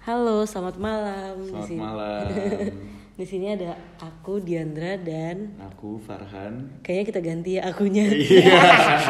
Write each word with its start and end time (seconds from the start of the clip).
Halo, 0.00 0.48
selamat 0.48 0.76
malam. 0.76 1.34
Di 1.38 1.48
Selamat 1.50 1.68
sini- 1.68 1.80
malam. 1.80 2.26
Di 3.20 3.28
sini 3.28 3.52
ada 3.52 3.76
aku 4.00 4.40
Diandra 4.40 4.96
dan 4.96 5.52
Aku 5.60 6.00
Farhan. 6.00 6.80
kayaknya 6.80 7.04
kita 7.04 7.20
ganti 7.20 7.50
ya 7.60 7.68
akunya. 7.68 8.08
Iya. 8.08 8.56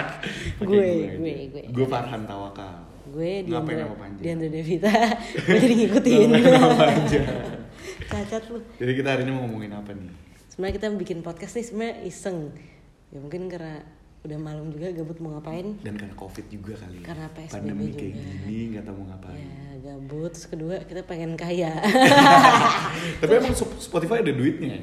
Gue, 0.66 1.14
gue, 1.14 1.34
gue. 1.46 1.62
Gue 1.70 1.86
Farhan 1.86 2.26
Tawakal. 2.26 2.74
Gue 3.06 3.46
Diandra? 3.46 3.86
Diandra 4.18 4.48
Devita. 4.50 4.90
gue 5.46 5.56
jadi 5.56 5.74
ngikutin. 5.78 6.28
Cacat 8.10 8.42
lu. 8.50 8.58
Jadi 8.82 8.92
kita 8.98 9.08
hari 9.14 9.22
ini 9.22 9.30
mau 9.30 9.46
ngomongin 9.46 9.78
apa 9.78 9.94
nih? 9.94 10.10
Sebenarnya 10.50 10.74
kita 10.74 10.86
bikin 10.90 11.18
podcast 11.22 11.54
nih 11.54 11.66
sebenarnya 11.70 11.96
iseng. 12.02 12.50
Ya 13.14 13.18
mungkin 13.22 13.46
karena 13.46 13.78
udah 14.20 14.36
malam 14.36 14.68
juga 14.68 14.92
gabut 14.92 15.16
mau 15.18 15.32
ngapain. 15.32 15.80
Dan 15.80 15.96
karena 15.96 16.12
covid 16.12 16.44
juga 16.46 16.76
kali. 16.76 17.00
ya. 17.00 17.04
Karena 17.06 17.26
PSBB 17.30 17.54
Pandemi 17.54 17.84
kayak 17.90 18.12
juga. 18.12 18.32
gini 18.44 18.58
nggak 18.70 18.84
tahu 18.84 18.94
mau 18.94 19.06
ngapain. 19.08 19.40
Ya 19.40 19.72
gabut. 19.82 20.30
Terus 20.30 20.46
kedua 20.46 20.74
kita 20.82 21.00
pengen 21.02 21.32
kaya. 21.34 21.72
Tapi 23.20 23.32
emang 23.34 23.54
Sp- 23.56 23.80
Spotify 23.80 24.20
ada 24.20 24.30
duitnya 24.30 24.70
ya? 24.70 24.82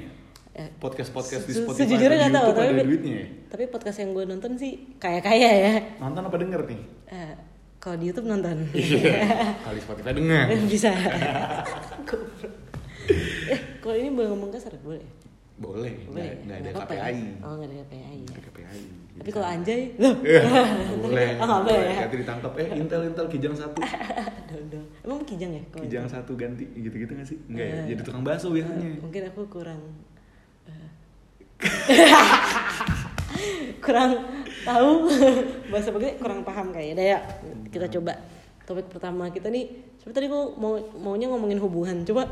Eh, 0.58 0.70
Podcast 0.76 1.14
podcast 1.14 1.46
di 1.46 1.54
Spotify 1.54 1.86
sejujurnya 1.86 2.18
nggak 2.18 2.34
tahu, 2.34 2.50
tapi- 2.52 2.74
ada 2.74 2.82
duitnya 2.82 3.14
ya? 3.14 3.28
Tapi 3.48 3.64
podcast 3.70 3.98
yang 4.02 4.10
gue 4.12 4.26
nonton 4.26 4.58
sih 4.58 4.74
kaya-kaya 4.98 5.50
ya. 5.54 5.74
Nonton 6.02 6.26
apa 6.26 6.34
denger 6.34 6.62
nih? 6.66 6.82
Eh, 7.08 7.34
kalau 7.78 7.96
di 7.96 8.10
YouTube 8.10 8.26
nonton. 8.26 8.66
Iya. 8.74 9.22
Kali 9.62 9.78
Spotify 9.78 10.18
denger. 10.18 10.46
bisa 10.74 10.90
eh 13.48 13.60
kalau 13.80 13.96
ini 13.96 14.10
boleh 14.12 14.30
ngomong 14.30 14.50
kasar 14.52 14.76
boleh 14.82 15.00
Boleh. 15.58 15.94
boleh 16.06 16.22
Nggak, 16.22 16.36
nggak 16.44 16.58
ada 16.58 16.70
Nggak 16.70 16.86
KPI. 16.86 17.18
ya? 17.18 17.34
oh 17.42 17.54
nggak 17.56 17.68
ada 17.68 17.76
KPI 17.80 17.98
Nggak 17.98 18.14
ya. 18.14 18.38
ada 18.38 18.42
KPI. 18.48 18.82
tapi 19.18 19.30
kalau 19.34 19.48
anjay 19.48 19.82
loh 19.98 20.16
Iya, 20.22 20.42
boleh. 20.96 21.30
oh 21.34 21.46
nggak 21.48 21.62
boleh 21.64 21.82
ya 21.84 21.96
Nanti 22.00 22.16
ditangkap 22.18 22.54
eh 22.56 22.68
intel 22.76 23.02
intel 23.04 23.26
kijang 23.28 23.56
satu. 23.56 23.80
Emang 25.04 25.20
kijang 25.24 25.52
ya 25.52 25.64
Kijang 25.74 26.06
satu 26.06 26.32
ganti 26.34 26.66
gitu-gitu 26.72 27.12
gak 27.12 27.26
sih? 27.26 27.38
Enggak 27.48 27.66
ya? 27.66 27.76
Eh. 27.76 27.86
Jadi 27.90 28.02
tukang 28.04 28.22
bakso 28.22 28.50
biasanya. 28.50 29.00
mungkin 29.00 29.22
aku 29.26 29.42
kurang 29.48 29.82
eh, 30.68 30.90
kurang 33.80 34.12
tahu 34.62 34.92
bahasa 35.68 35.90
begini 35.90 36.14
kurang 36.16 36.42
paham 36.44 36.70
kayaknya 36.70 37.04
ya 37.08 37.20
kita 37.68 37.88
coba 37.90 38.14
topik 38.64 38.86
pertama 38.88 39.28
kita 39.28 39.48
nih 39.48 39.66
seperti 39.98 40.16
tadi 40.18 40.28
gua 40.28 40.52
mau 40.54 40.76
maunya 40.94 41.26
ngomongin 41.26 41.58
hubungan 41.58 42.04
coba 42.04 42.28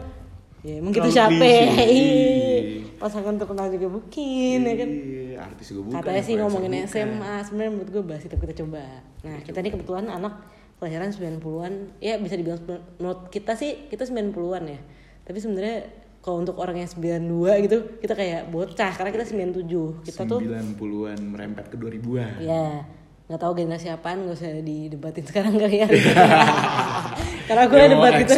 ya 0.65 0.81
emang 0.81 0.91
kita 0.91 1.09
siapa 1.13 1.37
klise. 1.37 1.85
Ih, 1.85 2.61
pasangan 3.01 3.37
terkenal 3.37 3.69
juga 3.69 3.87
mungkin 4.01 4.57
ya 4.65 4.73
kan 4.73 4.89
Iya, 5.35 5.51
artis 5.51 5.67
gue 5.75 5.83
bukan. 5.83 5.99
Katanya 5.99 6.23
sih 6.23 6.33
ngomongin 6.39 6.71
bukan. 6.73 6.89
SMA, 6.89 7.33
sebenarnya 7.45 7.71
menurut 7.75 7.89
gue 7.91 8.03
bahas 8.07 8.23
itu 8.23 8.35
kita 8.39 8.53
coba. 8.65 8.83
Nah, 9.27 9.37
kita 9.43 9.57
ini 9.59 9.69
kebetulan 9.75 10.05
anak 10.07 10.33
kelahiran 10.79 11.11
90-an. 11.11 11.73
Ya 11.99 12.15
bisa 12.17 12.39
dibilang 12.39 12.63
menurut 12.97 13.27
kita 13.29 13.53
sih 13.53 13.91
kita 13.91 14.07
90-an 14.07 14.63
ya. 14.65 14.79
Tapi 15.27 15.37
sebenarnya 15.37 15.77
kalau 16.23 16.41
untuk 16.41 16.57
orang 16.57 16.81
yang 16.81 16.89
92 16.89 17.65
gitu, 17.69 17.77
kita 18.01 18.17
kayak 18.17 18.49
bocah 18.49 18.91
karena 18.97 19.11
kita 19.13 19.25
97. 19.29 20.07
Kita 20.07 20.21
tuh 20.25 20.39
90-an 20.41 21.19
merempet 21.21 21.69
ke 21.69 21.75
2000-an. 21.77 22.41
ya 22.41 22.81
nggak 23.25 23.39
tahu 23.39 23.53
generasi 23.55 23.87
apaan 23.89 24.21
gak 24.23 24.37
usah 24.37 24.61
didebatin 24.61 25.25
sekarang 25.29 25.55
kali 25.55 25.81
ya 25.81 25.87
karena 27.47 27.63
gue 27.65 27.77
Ya, 27.77 27.85
mau 27.87 27.93
debat 27.95 28.13
itu 28.19 28.33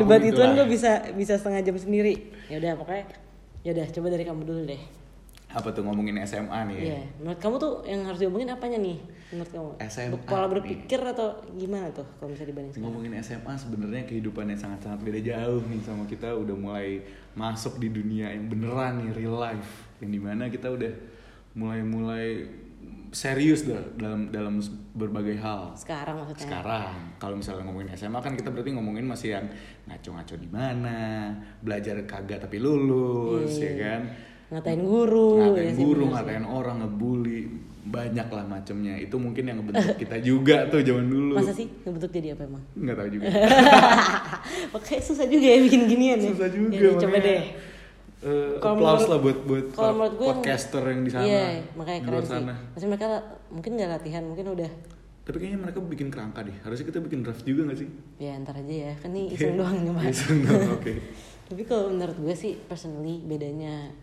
debat 0.00 0.22
itu 0.22 0.40
lah. 0.40 0.52
gue 0.54 0.66
bisa 0.66 0.90
bisa 1.12 1.32
setengah 1.34 1.60
jam 1.62 1.76
sendiri 1.76 2.14
ya 2.46 2.56
udah 2.56 2.72
pokoknya 2.76 3.04
ya 3.60 3.70
udah 3.72 3.86
coba 3.90 4.06
dari 4.08 4.24
kamu 4.24 4.42
dulu 4.44 4.62
deh 4.66 4.82
Apa 5.50 5.74
tuh 5.74 5.82
ngomongin 5.82 6.14
SMA 6.22 6.46
nih 6.62 6.76
ya? 6.76 6.84
Iya, 6.86 7.00
menurut 7.18 7.40
kamu 7.42 7.54
tuh 7.58 7.72
yang 7.82 8.06
harus 8.06 8.22
diomongin 8.22 8.54
apanya 8.54 8.78
nih? 8.78 9.02
Menurut 9.34 9.50
kamu? 9.50 9.70
SMA 9.82 10.14
Pola 10.22 10.46
nih. 10.46 10.50
berpikir 10.54 11.00
atau 11.02 11.28
gimana 11.52 11.90
tuh 11.90 12.06
kalau 12.16 12.30
bisa 12.30 12.46
dibanding 12.46 12.70
sekarang? 12.70 12.86
Ngomongin 12.86 13.18
SMA 13.18 13.54
sebenarnya 13.58 14.06
kehidupannya 14.06 14.54
sangat-sangat 14.54 15.02
beda 15.02 15.18
jauh 15.18 15.58
nih 15.66 15.82
sama 15.82 16.06
kita 16.06 16.30
udah 16.30 16.54
mulai 16.54 17.02
masuk 17.34 17.82
di 17.82 17.90
dunia 17.90 18.30
yang 18.30 18.46
beneran 18.46 19.02
nih 19.02 19.10
real 19.12 19.34
life 19.34 19.70
yang 19.98 20.14
di 20.14 20.20
mana 20.22 20.46
kita 20.46 20.70
udah 20.70 20.92
mulai-mulai 21.52 22.46
serius 23.10 23.64
dah 23.64 23.82
dalam 23.94 24.28
dalam 24.28 24.62
berbagai 24.92 25.34
hal. 25.36 25.74
Sekarang 25.74 26.22
maksudnya. 26.22 26.46
sekarang 26.46 26.94
kalau 27.16 27.34
misalnya 27.34 27.64
ngomongin 27.64 27.90
SMA 27.92 28.18
kan 28.18 28.32
kita 28.32 28.48
berarti 28.48 28.70
ngomongin 28.70 29.02
masih 29.02 29.34
yang 29.34 29.46
ngaco-ngaco 29.84 30.34
di 30.34 30.46
mana 30.46 30.98
belajar 31.58 31.98
kagak 32.04 32.38
tapi 32.40 32.58
lulus 32.58 33.50
Iya, 33.52 33.60
ya 33.60 33.66
iya. 33.66 33.82
kan 33.82 34.02
Ngatain 34.50 34.82
guru, 34.82 35.30
ngatain 35.38 35.62
ya 35.62 35.72
sih, 35.72 35.78
guru 35.80 36.04
sih. 36.04 36.10
ngatain 36.10 36.42
orang 36.44 36.76
ngebully 36.80 37.40
banyak 37.80 38.28
lah 38.28 38.44
macemnya 38.44 38.94
itu 38.94 39.16
mungkin 39.16 39.42
yang 39.44 39.56
ngebentuk 39.58 39.94
kita 39.96 40.16
juga 40.20 40.66
tuh 40.66 40.78
zaman 40.80 41.06
dulu 41.06 41.34
Masa 41.34 41.50
sih 41.50 41.66
ngebentuk 41.80 42.10
jadi 42.10 42.34
apa 42.34 42.42
emang? 42.44 42.62
nggak 42.76 42.94
tahu 42.94 43.08
juga 43.10 43.26
Oke, 44.76 44.94
susah 45.00 45.26
juga 45.26 45.46
ya 45.46 45.58
bikin 45.60 45.82
ginian 45.86 46.18
ya. 46.20 46.30
susah 46.30 46.48
juga 46.48 46.76
Ya, 46.76 46.90
coba 46.92 47.06
makanya, 47.12 47.26
deh. 47.26 47.42
Eh, 48.20 48.56
Kalau 48.56 48.74
applause 48.74 48.84
menurut- 48.98 49.10
lah 49.10 49.18
buat 49.20 49.38
buat 49.42 49.64
Kalau 49.68 49.80
para 49.80 49.92
menurut 49.94 50.12
gue 50.12 50.20
yang- 50.22 50.34
podcaster 50.36 50.82
yang 50.84 51.00
di 51.00 51.10
sana 51.10 51.24
Iya, 51.24 51.44
makanya 51.72 51.98
di 51.98 52.06
keren 52.06 52.20
sih. 52.20 52.30
sana 52.30 52.54
Maksudnya 52.66 52.90
mereka 52.90 53.06
mungkin 53.48 53.70
nggak 53.74 53.90
latihan, 53.90 54.22
mungkin 54.22 54.46
udah 54.50 54.72
tapi 55.20 55.36
kayaknya 55.38 55.60
mereka 55.60 55.78
bikin 55.80 56.08
kerangka 56.08 56.40
deh 56.42 56.56
harusnya 56.60 56.84
kita 56.84 56.98
bikin 56.98 57.20
draft 57.20 57.44
juga 57.44 57.62
gak 57.64 57.78
sih 57.78 57.88
ya 58.18 58.34
ntar 58.36 58.56
aja 58.56 58.74
ya. 58.82 58.92
Kan 58.96 59.10
ini 59.10 59.30
iseng 59.30 59.54
doang 59.54 59.76
nyoba. 59.78 60.00
Iseng 60.04 60.42
doang, 60.42 60.74
oke 60.76 60.92
Tapi 61.46 61.62
kalau 61.64 61.86
menurut 61.88 62.16
gue 62.16 62.34
sih 62.34 62.58
personally 62.60 63.20
bedanya 63.20 63.94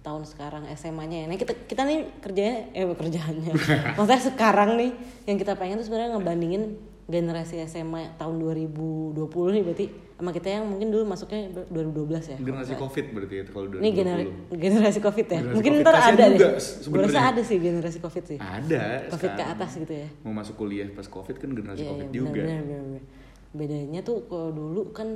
tahun 0.00 0.24
sekarang 0.24 0.64
SMA-nya 0.70 1.24
ya. 1.24 1.26
Nah, 1.26 1.36
kita 1.36 1.52
kita 1.62 1.84
nih 1.84 2.08
kerjanya 2.18 2.72
eh 2.72 2.86
kerjaannya. 2.86 3.52
Maksudnya 3.96 4.22
sekarang 4.22 4.70
nih 4.74 4.90
yang 5.24 5.36
kita 5.36 5.52
pengen 5.54 5.76
tuh 5.76 5.86
sebenarnya 5.86 6.16
ngebandingin 6.16 6.62
generasi 7.10 7.58
SMA 7.66 8.14
tahun 8.16 8.38
2020 8.38 9.18
nih 9.54 9.62
berarti 9.66 9.86
sama 10.20 10.30
kita 10.36 10.48
yang 10.52 10.68
mungkin 10.68 10.92
dulu 10.92 11.08
masuknya 11.08 11.48
2012 11.72 12.36
ya. 12.36 12.36
generasi 12.36 12.76
covid 12.76 13.06
berarti 13.16 13.34
ya 13.40 13.44
kalau 13.48 13.66
Ini 13.72 13.90
gener 13.96 14.18
2020 14.52 14.64
generasi 14.68 14.98
Covid 15.00 15.26
ya. 15.26 15.40
Generasi 15.40 15.56
mungkin 15.56 15.72
Covid. 15.72 15.84
ntar 15.88 15.96
ada 15.96 16.24
deh. 16.28 16.36
Gue 16.36 16.52
rasa 16.52 16.70
sebenarnya. 16.84 17.22
ada 17.32 17.40
sih 17.40 17.56
generasi 17.56 17.98
Covid 18.04 18.24
sih. 18.28 18.38
ada 18.38 18.82
Covid 19.08 19.30
ke 19.32 19.44
atas 19.44 19.70
gitu 19.80 19.94
ya. 19.96 20.08
mau 20.20 20.32
masuk 20.36 20.54
kuliah 20.60 20.86
pas 20.92 21.08
covid 21.08 21.36
kan 21.40 21.48
generasi 21.56 21.82
Iya, 21.82 21.90
covid 21.90 22.08
iya, 22.08 22.14
juga 22.14 22.40
benar, 22.44 22.60
benar, 22.62 22.80
benar. 22.84 23.02
Bedanya 23.50 24.00
tuh 24.04 24.16
kalau 24.28 24.50
dulu 24.52 24.82
kan 24.92 25.08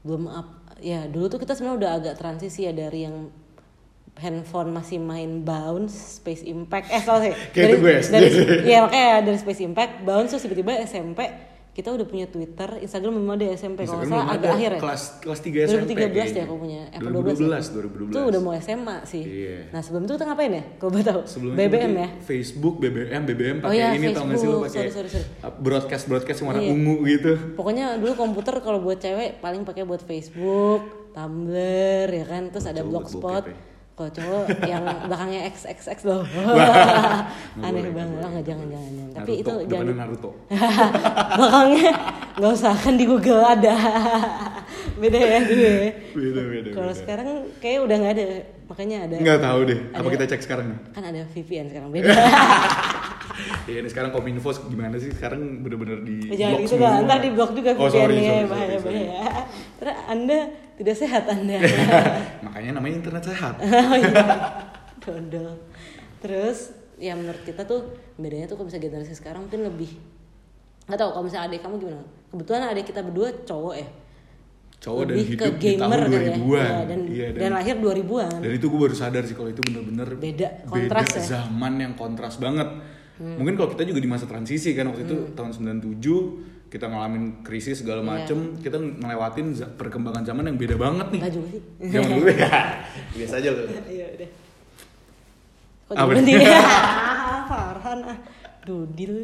belum 0.00 0.24
up, 0.32 0.48
ya 0.80 1.04
dulu 1.10 1.28
tuh 1.28 1.36
kita 1.42 1.52
sebenarnya 1.52 1.76
udah 1.76 1.90
agak 2.00 2.14
transisi 2.16 2.64
ya 2.64 2.72
dari 2.72 3.04
yang 3.04 3.28
handphone 4.16 4.70
masih 4.70 4.98
main 4.98 5.40
bounce, 5.40 6.18
Space 6.18 6.42
Impact, 6.42 6.90
eh 6.90 7.00
salah 7.00 7.22
sih. 7.24 7.32
Gue 7.54 7.92
SD. 8.00 8.10
dari, 8.10 8.28
Iya 8.68 8.78
makanya 8.84 9.08
dari 9.22 9.38
Space 9.38 9.62
Impact, 9.62 10.02
bounce 10.02 10.34
terus 10.34 10.44
tiba-tiba 10.44 10.74
SMP 10.82 11.20
kita 11.70 11.94
udah 11.94 12.02
punya 12.02 12.26
Twitter, 12.26 12.82
Instagram 12.82 13.14
memang 13.14 13.38
ada 13.38 13.46
SMP 13.54 13.86
kalau 13.86 14.02
salah 14.02 14.34
agak 14.34 14.42
ada. 14.42 14.58
akhir 14.58 14.70
ya. 14.74 14.80
kelas 14.82 15.02
kelas 15.22 15.40
3 15.40 15.70
SMP 15.70 15.90
2013 15.94 15.94
ya 15.94 16.10
kayaknya. 16.10 16.42
aku 16.42 16.54
punya, 16.58 16.80
eh, 16.82 16.98
apa 16.98 17.08
2012 17.08 17.40
ya? 17.40 17.72
2012 17.78 18.10
Itu 18.10 18.20
udah 18.26 18.40
mau 18.42 18.52
SMA 18.58 18.96
sih. 19.06 19.22
Iya. 19.22 19.58
Nah 19.70 19.80
sebelum 19.80 20.02
itu 20.02 20.12
kita 20.12 20.24
ngapain 20.26 20.50
ya? 20.50 20.64
Kalau 20.76 20.90
boleh 20.90 21.06
tahu. 21.06 21.20
Sebelumnya 21.24 21.58
BBM 21.62 21.92
ya. 21.94 22.08
Facebook, 22.20 22.74
BBM, 22.76 23.22
BBM 23.22 23.56
Oh 23.56 23.70
pakai 23.70 23.78
iya, 23.78 23.88
ini 23.94 24.06
tau 24.10 24.26
gak 24.26 24.34
sih 24.34 24.48
Facebook. 24.50 24.62
pakai 24.66 25.52
broadcast 25.56 26.04
broadcast 26.04 26.38
yang 26.42 26.48
warna 26.50 26.60
Iya. 26.60 26.70
ungu 26.74 26.96
gitu. 27.06 27.32
Pokoknya 27.54 27.84
dulu 27.96 28.12
komputer 28.18 28.54
kalau 28.60 28.78
buat 28.82 28.98
cewek 28.98 29.38
paling 29.38 29.62
pakai 29.62 29.86
buat 29.86 30.02
Facebook, 30.02 30.80
Tumblr 31.14 32.08
ya 32.10 32.24
kan, 32.26 32.50
terus 32.50 32.66
ada 32.66 32.82
blogspot. 32.82 33.46
Ya. 34.00 34.08
Kalau 34.10 34.10
cowok 34.16 34.44
yang 34.64 34.84
belakangnya 35.08 35.40
XXX 35.52 35.98
loh. 36.08 36.22
Aneh 37.64 37.84
banget. 37.92 38.16
boleh. 38.16 38.30
nggak 38.32 38.46
jangan 38.48 38.66
jangan. 38.72 38.92
Tapi 39.10 39.32
Naruto, 39.36 39.40
itu 39.42 39.52
depannya 39.52 39.68
jangan 39.76 39.96
Naruto. 40.00 40.30
belakangnya 41.36 41.90
nggak 42.40 42.52
usah 42.56 42.74
kan 42.74 42.94
di 42.96 43.04
Google 43.04 43.42
ada. 43.44 43.74
Beda 44.96 45.18
ya 45.20 45.38
dulu 45.44 45.60
ya. 45.60 45.90
Beda 46.16 46.40
beda. 46.48 46.68
Kalau 46.72 46.92
beda. 46.92 47.00
sekarang 47.04 47.28
kayak 47.60 47.78
udah 47.84 47.96
nggak 48.00 48.14
ada. 48.16 48.24
Makanya 48.70 48.96
ada 49.04 49.16
nggak 49.20 49.38
tahu 49.42 49.60
deh. 49.68 49.80
Apa 49.92 50.00
ada- 50.00 50.14
kita 50.16 50.24
cek 50.32 50.40
sekarang 50.46 50.66
kan 50.96 51.02
ada 51.04 51.20
VPN 51.28 51.66
sekarang 51.68 51.88
beda. 51.92 52.14
Iya 53.66 53.78
ini 53.84 53.88
sekarang 53.88 54.10
Kominfo 54.10 54.50
gimana 54.68 54.96
sih? 54.96 55.10
Sekarang 55.12 55.40
bener-bener 55.60 56.00
di 56.00 56.32
Jangan 56.32 56.56
blok 56.56 56.60
gitu 56.64 56.74
semua. 56.76 56.88
lah, 56.88 57.04
ntar 57.04 57.18
di 57.20 57.30
blok 57.32 57.50
juga 57.52 57.70
Oh 57.76 57.88
sorry, 57.88 58.16
sorry, 58.20 58.44
bahaya 58.48 58.66
sorry, 58.66 58.76
sorry. 58.80 59.02
bahaya. 59.04 59.42
Terus 59.76 59.96
anda 60.06 60.38
tidak 60.76 60.96
sehat 60.96 61.24
anda. 61.28 61.58
Makanya 62.46 62.70
namanya 62.80 62.94
internet 63.04 63.24
sehat. 63.26 63.54
oh 63.90 63.96
iya, 63.96 64.24
dodol. 64.98 65.52
Terus 66.20 66.58
ya 67.00 67.12
menurut 67.16 67.42
kita 67.44 67.64
tuh 67.64 67.96
bedanya 68.16 68.44
tuh 68.44 68.60
kalau 68.60 68.68
misalnya 68.68 68.84
generasi 68.92 69.16
sekarang 69.16 69.48
mungkin 69.48 69.64
lebih 69.64 69.90
nggak 70.84 70.98
tahu 70.98 71.10
kalau 71.14 71.24
misalnya 71.24 71.46
adik 71.52 71.60
kamu 71.62 71.74
gimana? 71.78 72.02
Kebetulan 72.30 72.62
adik 72.66 72.84
kita 72.88 73.00
berdua 73.04 73.28
cowok 73.44 73.74
ya. 73.76 73.88
Cowok 74.80 75.02
dan 75.12 75.16
hidup 75.20 75.36
ke 75.36 75.46
di 75.60 75.76
tahun 75.76 75.92
gamer 75.92 76.00
kali 76.00 76.16
ya. 76.16 76.20
2000-an. 76.32 76.40
Iya, 76.40 76.80
dan, 76.88 77.00
Iya, 77.04 77.26
dan, 77.36 77.50
lahir 77.52 77.74
2000-an. 77.76 78.32
Dan 78.40 78.50
itu 78.56 78.66
gue 78.66 78.80
baru 78.80 78.96
sadar 78.96 79.22
sih 79.28 79.36
kalau 79.36 79.52
itu 79.52 79.60
bener-bener 79.60 80.08
Beda, 80.16 80.48
kontras 80.64 81.04
beda 81.04 81.20
ya. 81.20 81.24
Zaman 81.36 81.72
yang 81.76 81.92
kontras 82.00 82.40
banget. 82.40 82.68
Mungkin 83.20 83.54
kalau 83.54 83.68
kita 83.70 83.84
juga 83.84 84.00
di 84.00 84.08
masa 84.08 84.24
transisi 84.24 84.72
kan 84.72 84.88
waktu 84.88 85.04
itu 85.04 85.16
tahun 85.32 85.52
97 85.52 86.68
kita 86.68 86.86
ngalamin 86.86 87.42
krisis 87.42 87.78
segala 87.78 88.00
Iya. 88.00 88.08
macem, 88.24 88.38
kita 88.56 88.78
ngelewatin 88.78 89.46
perkembangan 89.74 90.22
zaman 90.22 90.46
yang 90.46 90.56
beda 90.56 90.74
banget 90.74 91.06
nih. 91.10 91.20
Nggak 91.20 91.32
juga 91.34 91.46
sih. 91.50 91.60
Zaman 91.84 92.08
dulu 92.14 92.30
ya. 92.30 92.50
Biasa 93.18 93.34
aja 93.36 93.48
loh. 93.50 93.64
Iya 93.90 94.06
udah. 94.08 94.30
Kok 95.84 95.92
nih? 95.92 96.06
berhenti? 96.06 96.32
Farhan 97.50 97.98
ah. 98.06 98.18
Dudil. 98.62 99.14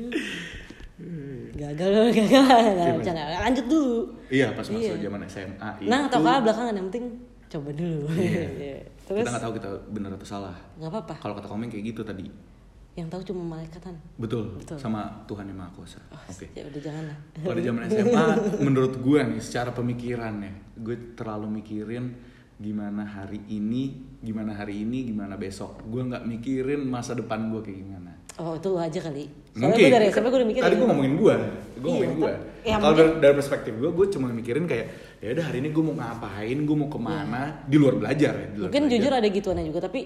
gagal 1.52 2.08
gagal 2.08 2.96
bisa 2.96 3.12
nggak 3.12 3.28
lanjut 3.38 3.66
dulu 3.66 4.00
Iya 4.26 4.48
pas 4.52 4.64
masa 4.64 4.80
Iya. 4.82 4.96
zaman 4.98 5.20
SMA 5.28 5.68
itu. 5.76 5.88
nah 5.88 6.08
atau 6.08 6.18
kalah 6.18 6.40
belakangan 6.40 6.72
yang 6.72 6.88
penting 6.88 7.04
coba 7.46 7.68
dulu 7.70 8.08
Iya. 8.10 8.80
terus 9.04 9.20
Kita 9.20 9.30
nggak 9.30 9.44
tahu 9.44 9.52
kita 9.54 9.68
benar 9.92 10.10
atau 10.10 10.24
salah. 10.24 10.56
nggak 10.74 10.88
apa-apa 10.88 11.14
Kalau 11.20 11.34
kata 11.36 11.46
komen 11.46 11.68
kayak 11.68 11.84
gitu 11.86 12.00
tadi. 12.00 12.24
Yang 12.96 13.06
tahu 13.06 13.20
cuma 13.22 13.44
malaikatan 13.46 13.92
Betul. 14.16 14.56
Betul. 14.56 14.76
Sama 14.76 15.04
Tuhan 15.24 15.44
yang 15.44 15.58
Maha 15.58 15.70
Kuasa. 15.70 16.00
oh, 16.08 16.20
Oke. 16.26 16.48
ya 16.50 16.64
udah 16.64 16.80
jangan 16.80 17.04
lah 17.06 17.18
Pada 17.38 17.60
zaman 17.60 17.80
SMA, 17.90 18.26
menurut 18.58 18.94
gue 18.96 19.20
nih, 19.22 19.40
secara 19.40 19.70
pemikiran 19.70 20.34
ya, 20.40 20.52
gue 20.74 20.96
terlalu 21.12 21.60
mikirin 21.60 22.16
gimana 22.56 23.04
hari 23.04 23.44
ini, 23.46 23.92
gimana 24.18 24.50
hari 24.50 24.80
ini, 24.80 25.04
gimana 25.06 25.36
besok. 25.36 25.84
Gue 25.84 26.00
nggak 26.02 26.24
mikirin 26.24 26.80
masa 26.82 27.12
depan 27.12 27.48
gue 27.48 27.60
kayak 27.62 27.78
gimana. 27.78 28.12
oh 28.36 28.52
itu 28.52 28.68
lo 28.68 28.76
aja 28.78 29.00
kali 29.00 29.24
soalnya 29.50 29.64
Mungkin. 29.66 29.80
gue 29.82 29.92
dari 29.92 30.06
SMP 30.08 30.26
gue 30.26 30.36
udah 30.36 30.48
mikir 30.48 30.60
Tadi 30.60 30.74
gue 30.74 30.86
ngomongin 30.86 31.14
gue, 31.14 31.34
gue 31.34 31.44
Iya, 31.76 31.80
ngomongin 31.86 32.12
gue. 32.14 32.32
ya, 32.62 32.76
Kalau 32.78 32.94
dari, 32.94 33.10
dari 33.18 33.34
perspektif 33.34 33.72
gue, 33.74 33.90
gue 33.90 34.06
cuma 34.08 34.26
mikirin 34.30 34.64
kayak, 34.64 34.86
ya 35.18 35.28
udah 35.32 35.44
hari 35.46 35.58
ini 35.58 35.68
gue 35.68 35.80
mau 35.82 35.94
ngapain, 35.94 36.58
gue 36.58 36.76
mau 36.76 36.88
ke 36.88 36.98
mana, 36.98 37.42
di 37.62 37.76
luar 37.76 37.94
belajar 37.94 38.32
ya. 38.34 38.46
Di 38.46 38.56
luar 38.58 38.68
mungkin 38.68 38.82
belajar. 38.82 38.96
jujur 38.98 39.12
ada 39.14 39.28
gituannya 39.30 39.64
juga 39.66 39.80
tapi 39.82 40.00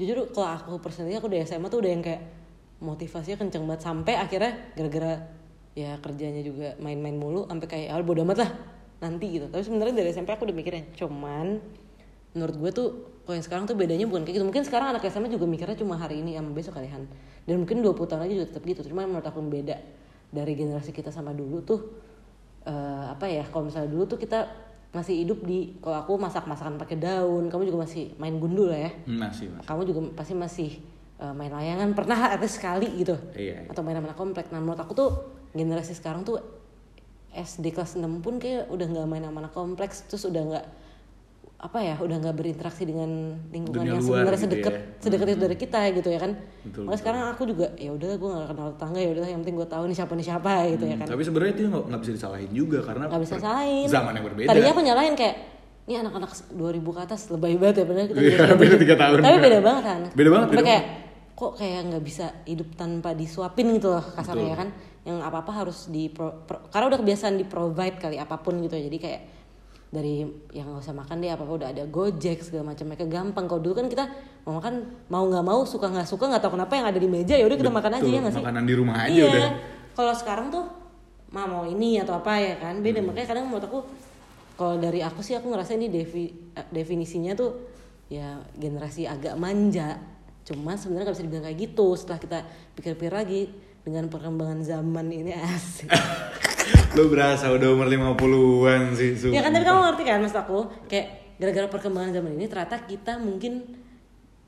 jujur 0.00 0.32
kalau 0.32 0.48
aku 0.56 0.80
personally 0.80 1.12
aku 1.14 1.28
dari 1.28 1.44
SMA 1.44 1.68
tuh 1.68 1.84
udah 1.84 1.90
yang 1.92 2.00
kayak 2.00 2.22
motivasinya 2.80 3.36
kenceng 3.36 3.68
banget. 3.68 3.84
Sampai 3.84 4.16
akhirnya 4.16 4.72
gara-gara 4.72 5.14
ya 5.76 6.00
kerjanya 6.00 6.42
juga 6.42 6.74
main-main 6.82 7.14
mulu 7.14 7.46
sampai 7.46 7.68
kayak 7.68 7.88
ah 7.94 8.02
bodo 8.02 8.24
amat 8.24 8.38
lah 8.42 8.50
nanti 9.04 9.36
gitu. 9.36 9.46
Tapi 9.52 9.62
sebenarnya 9.62 9.94
dari 10.00 10.08
SMP 10.10 10.32
aku 10.32 10.48
udah 10.48 10.56
mikirin 10.56 10.84
cuman 10.96 11.60
menurut 12.32 12.56
gue 12.56 12.70
tuh 12.72 12.88
kalau 13.26 13.36
yang 13.36 13.46
sekarang 13.46 13.64
tuh 13.68 13.76
bedanya 13.76 14.08
bukan 14.08 14.24
kayak 14.24 14.40
gitu. 14.40 14.46
Mungkin 14.48 14.64
sekarang 14.64 14.96
anak 14.96 15.04
SMA 15.12 15.28
juga 15.28 15.44
mikirnya 15.44 15.76
cuma 15.76 16.00
hari 16.00 16.24
ini 16.24 16.34
sama 16.40 16.50
besok 16.56 16.80
kalian 16.80 17.04
dan 17.44 17.54
mungkin 17.60 17.84
20 17.84 17.94
tahun 18.08 18.20
lagi 18.24 18.34
juga 18.40 18.46
tetap 18.56 18.62
gitu. 18.64 18.80
Cuma 18.88 19.04
menurut 19.04 19.26
aku 19.26 19.44
beda 19.44 19.76
dari 20.30 20.52
generasi 20.56 20.90
kita 20.94 21.12
sama 21.12 21.36
dulu 21.36 21.60
tuh 21.60 21.80
eh, 22.64 23.04
apa 23.12 23.26
ya 23.28 23.44
kalau 23.50 23.68
misalnya 23.68 23.90
dulu 23.92 24.04
tuh 24.06 24.18
kita 24.18 24.69
masih 24.90 25.22
hidup 25.22 25.46
di 25.46 25.78
kalau 25.78 26.02
aku 26.02 26.18
masak 26.18 26.50
masakan 26.50 26.74
pakai 26.74 26.98
daun 26.98 27.46
kamu 27.46 27.70
juga 27.70 27.86
masih 27.86 28.10
main 28.18 28.34
gundul 28.42 28.74
lah 28.74 28.90
ya. 28.90 28.92
Masih, 29.06 29.46
masih. 29.54 29.66
kamu 29.66 29.80
juga 29.86 30.00
pasti 30.18 30.34
masih 30.34 30.70
eh, 31.22 31.34
main 31.34 31.52
layangan. 31.54 31.94
Pernah 31.94 32.18
least 32.42 32.58
sekali 32.58 32.90
gitu. 32.98 33.14
Iya, 33.38 33.66
iya. 33.66 33.70
atau 33.70 33.86
main 33.86 33.94
sama 33.94 34.10
anak 34.10 34.18
komplek. 34.18 34.50
Nah 34.50 34.58
menurut 34.58 34.82
aku 34.82 34.92
tuh 34.98 35.10
generasi 35.54 35.94
sekarang 35.94 36.26
tuh 36.26 36.42
SD 37.30 37.70
kelas 37.70 37.94
6 37.94 38.02
pun 38.26 38.42
kayak 38.42 38.66
udah 38.66 38.86
nggak 38.90 39.06
main 39.06 39.22
anak 39.22 39.54
kompleks. 39.54 40.10
Terus 40.10 40.26
udah 40.26 40.42
nggak 40.42 40.66
apa 41.60 41.76
ya 41.76 41.92
udah 42.00 42.16
nggak 42.24 42.36
berinteraksi 42.40 42.88
dengan 42.88 43.36
lingkungan 43.52 43.84
Dunia 43.84 43.92
yang 43.92 44.00
sebenarnya 44.00 44.32
gitu 44.32 44.44
sedekat 44.48 44.72
ya. 44.72 44.80
sedekat 44.96 45.26
itu 45.28 45.40
dari 45.44 45.56
kita 45.60 45.80
gitu 45.92 46.08
ya 46.08 46.18
kan. 46.18 46.32
Betul, 46.64 46.82
Makanya 46.88 47.00
sekarang 47.04 47.20
aku 47.36 47.42
juga 47.44 47.66
ya 47.76 47.90
udah 47.92 48.10
gue 48.16 48.28
nggak 48.32 48.48
kenal 48.48 48.68
tetangga 48.72 49.00
ya 49.04 49.10
udah 49.12 49.24
yang 49.28 49.40
penting 49.44 49.56
gue 49.60 49.68
tahu 49.68 49.84
nih 49.84 49.96
siapa 50.00 50.12
nih 50.16 50.26
siapa 50.26 50.52
gitu 50.72 50.84
ya 50.88 50.96
kan. 50.96 51.06
Tapi 51.12 51.20
sebenarnya 51.20 51.52
itu 51.52 51.62
nggak 51.68 52.00
bisa 52.00 52.12
disalahin 52.16 52.50
juga 52.50 52.78
karena 52.80 53.04
nggak 53.12 53.22
bisa 53.22 53.34
salahin 53.36 53.86
Zaman 53.86 54.12
yang 54.16 54.24
berbeda. 54.24 54.48
tadinya 54.48 54.70
aku 54.72 54.80
nyalain 54.80 55.14
kayak 55.14 55.36
ini 55.84 55.94
anak-anak 56.00 56.30
2000 56.48 56.80
ke 56.80 57.00
atas 57.04 57.20
lebay 57.28 57.54
banget 57.60 57.76
ya 57.76 57.84
bener? 57.84 58.04
Kita 58.08 58.20
juga 58.24 58.44
beda 58.56 58.64
gitu. 58.64 58.76
tiga 58.80 58.96
tahun. 58.96 59.16
tapi 59.20 59.38
beda 59.38 59.58
banget 59.60 59.82
kan 59.84 60.00
Beda 60.16 60.28
banget, 60.32 60.48
beda 60.48 60.62
kayak 60.64 60.84
kok 61.34 61.52
kayak 61.56 61.80
nggak 61.88 62.04
bisa 62.04 62.26
hidup 62.44 62.68
tanpa 62.72 63.10
disuapin 63.12 63.66
gitu 63.76 63.88
loh 63.92 64.04
kasarnya 64.16 64.48
ya 64.48 64.56
kan. 64.56 64.68
Yang 65.04 65.18
apa 65.28 65.36
apa 65.40 65.52
harus 65.52 65.78
di 65.92 66.08
karena 66.72 66.86
udah 66.88 66.98
kebiasaan 67.00 67.36
di 67.36 67.44
provide 67.44 67.96
kali 67.96 68.16
apa 68.16 68.40
pun 68.40 68.56
gitu 68.60 68.80
ya. 68.80 68.88
Jadi 68.88 68.96
kayak 68.96 69.20
dari 69.90 70.22
yang 70.54 70.70
nggak 70.70 70.86
usah 70.86 70.94
makan 70.94 71.18
deh 71.18 71.34
apa 71.34 71.42
apa 71.42 71.52
udah 71.52 71.68
ada 71.74 71.84
gojek 71.90 72.38
segala 72.46 72.70
macam. 72.72 72.86
Mereka 72.86 73.10
gampang. 73.10 73.44
Kalau 73.50 73.60
dulu 73.60 73.74
kan 73.74 73.86
kita 73.90 74.06
mau 74.46 74.62
makan 74.62 74.74
mau 75.10 75.26
nggak 75.26 75.44
mau 75.44 75.60
suka 75.66 75.90
nggak 75.90 76.06
suka 76.06 76.30
nggak 76.30 76.42
tahu 76.46 76.54
kenapa 76.54 76.78
yang 76.78 76.86
ada 76.86 76.98
di 77.02 77.08
meja 77.10 77.34
ya 77.34 77.44
udah 77.44 77.58
kita 77.58 77.72
makan 77.74 77.92
aja 77.98 78.08
ya 78.08 78.18
nggak 78.22 78.34
sih? 78.38 78.42
Makanan 78.42 78.64
di 78.64 78.74
rumah 78.78 78.96
aja 79.02 79.10
iya. 79.10 79.26
udah. 79.26 79.50
Kalau 79.98 80.14
sekarang 80.14 80.46
tuh 80.54 80.64
ma 81.34 81.42
mau 81.50 81.66
ini 81.66 81.98
atau 81.98 82.22
apa 82.22 82.38
ya 82.38 82.54
kan? 82.62 82.78
Beda. 82.78 83.02
Makanya 83.02 83.26
kadang 83.26 83.50
menurut 83.50 83.66
aku 83.66 83.80
kalau 84.54 84.78
dari 84.78 85.02
aku 85.02 85.26
sih 85.26 85.34
aku 85.34 85.50
ngerasa 85.50 85.74
ini 85.74 85.90
defi- 85.90 86.54
eh, 86.54 86.66
definisinya 86.70 87.34
tuh 87.34 87.50
ya 88.06 88.38
generasi 88.54 89.10
agak 89.10 89.34
manja. 89.34 89.98
Cuma 90.46 90.78
sebenarnya 90.78 91.10
nggak 91.10 91.16
bisa 91.18 91.26
dibilang 91.26 91.44
kayak 91.50 91.58
gitu. 91.66 91.86
Setelah 91.98 92.20
kita 92.22 92.38
pikir-pikir 92.78 93.10
lagi 93.10 93.42
dengan 93.82 94.06
perkembangan 94.06 94.62
zaman 94.62 95.10
ini 95.10 95.34
asik 95.58 95.90
Lo 96.98 97.06
berasa 97.06 97.50
udah 97.50 97.68
umur 97.74 97.86
50-an 97.86 98.82
sih. 98.98 99.16
ya 99.30 99.40
kan 99.44 99.54
tapi 99.54 99.62
sumpah. 99.62 99.70
kamu 99.70 99.80
ngerti 99.86 100.02
kan 100.06 100.18
maksud 100.22 100.38
aku 100.42 100.58
kayak 100.90 101.06
gara-gara 101.40 101.66
perkembangan 101.72 102.10
zaman 102.20 102.32
ini 102.36 102.46
ternyata 102.50 102.76
kita 102.84 103.16
mungkin 103.16 103.64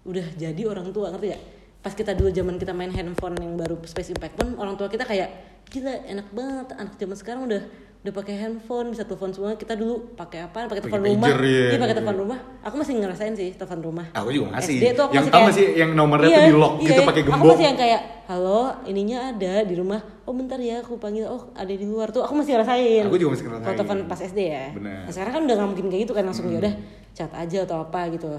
udah 0.05 0.27
jadi 0.35 0.63
orang 0.67 0.91
tua 0.91 1.15
ngerti 1.15 1.29
ya 1.33 1.39
pas 1.83 1.95
kita 1.95 2.15
dulu 2.15 2.31
zaman 2.31 2.59
kita 2.63 2.71
main 2.71 2.95
handphone 2.95 3.35
yang 3.43 3.59
baru 3.59 3.79
Space 3.83 4.15
Impact 4.15 4.39
pun 4.39 4.55
orang 4.55 4.79
tua 4.79 4.87
kita 4.87 5.03
kayak 5.03 5.31
gila 5.67 6.05
enak 6.07 6.29
banget 6.31 6.67
anak 6.79 6.95
zaman 6.95 7.17
sekarang 7.19 7.43
udah 7.51 7.63
udah 8.03 8.11
pakai 8.13 8.35
handphone 8.37 8.91
bisa 8.91 9.07
telepon 9.07 9.31
semua. 9.31 9.55
Kita 9.55 9.79
dulu 9.79 10.11
pakai 10.13 10.43
apa? 10.43 10.67
Pakai 10.67 10.83
Pakai 10.83 10.83
telepon 10.83 11.03
rumah. 11.07 11.29
Iya. 11.39 11.71
iya. 11.71 11.79
pakai 11.79 11.95
telepon 11.95 12.17
rumah. 12.19 12.39
Aku 12.61 12.75
masih 12.75 12.95
ngerasain 12.99 13.31
sih 13.33 13.55
telepon 13.55 13.79
rumah. 13.81 14.07
Aku 14.11 14.29
juga 14.29 14.47
ngasih. 14.53 14.75
SD 14.75 14.87
tuh 14.93 15.05
aku 15.05 15.13
Yang 15.13 15.23
masih 15.23 15.31
kayak- 15.31 15.45
nggak 15.45 15.55
sih 15.55 15.67
yang 15.73 15.91
nomornya 15.95 16.29
tuh 16.29 16.43
di 16.43 16.53
lock 16.53 16.75
gitu 16.83 17.01
pakai 17.01 17.23
Aku 17.23 17.31
gembok. 17.31 17.47
masih 17.49 17.65
yang 17.65 17.79
kayak 17.79 18.01
halo 18.25 18.61
ininya 18.85 19.19
ada 19.31 19.55
di 19.63 19.75
rumah. 19.75 20.01
Oh 20.23 20.35
bentar 20.35 20.59
ya 20.59 20.83
aku 20.83 20.99
panggil. 20.99 21.25
Oh 21.25 21.55
ada 21.55 21.71
di 21.73 21.87
luar. 21.87 22.11
Tuh 22.11 22.23
aku 22.23 22.35
masih 22.35 22.59
ngerasain. 22.59 23.07
Aku 23.07 23.17
juga 23.17 23.31
masih 23.33 23.45
ngerasain. 23.47 23.65
kalau 23.65 23.77
telepon 23.79 23.99
pas 24.05 24.19
SD 24.21 24.41
ya. 24.45 24.67
Bener. 24.73 24.99
Nah, 25.01 25.13
sekarang 25.13 25.33
kan 25.33 25.43
udah 25.45 25.55
gak 25.57 25.69
mungkin 25.69 25.87
kayak 25.89 26.03
gitu 26.03 26.13
kan 26.13 26.25
langsung 26.25 26.47
ya 26.49 26.59
udah 26.59 26.75
chat 27.13 27.31
aja 27.31 27.59
atau 27.63 27.77
apa 27.81 28.11
gitu. 28.11 28.31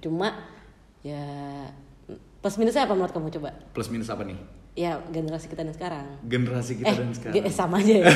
Cuma 0.00 0.32
ya 1.00 1.20
plus 2.40 2.56
minusnya 2.56 2.84
apa 2.84 2.92
menurut 2.92 3.12
kamu 3.12 3.28
coba? 3.30 3.52
Plus 3.72 3.88
minus 3.88 4.08
apa 4.08 4.24
nih? 4.24 4.40
Ya 4.74 4.98
generasi 5.06 5.46
kita 5.46 5.62
dan 5.62 5.70
sekarang 5.70 6.06
Generasi 6.20 6.72
kita 6.74 6.90
eh, 6.90 6.96
dan 6.96 7.10
sekarang. 7.10 7.34
ge- 7.36 7.46
sama 7.48 7.78
aja 7.78 7.94
ya 7.94 8.04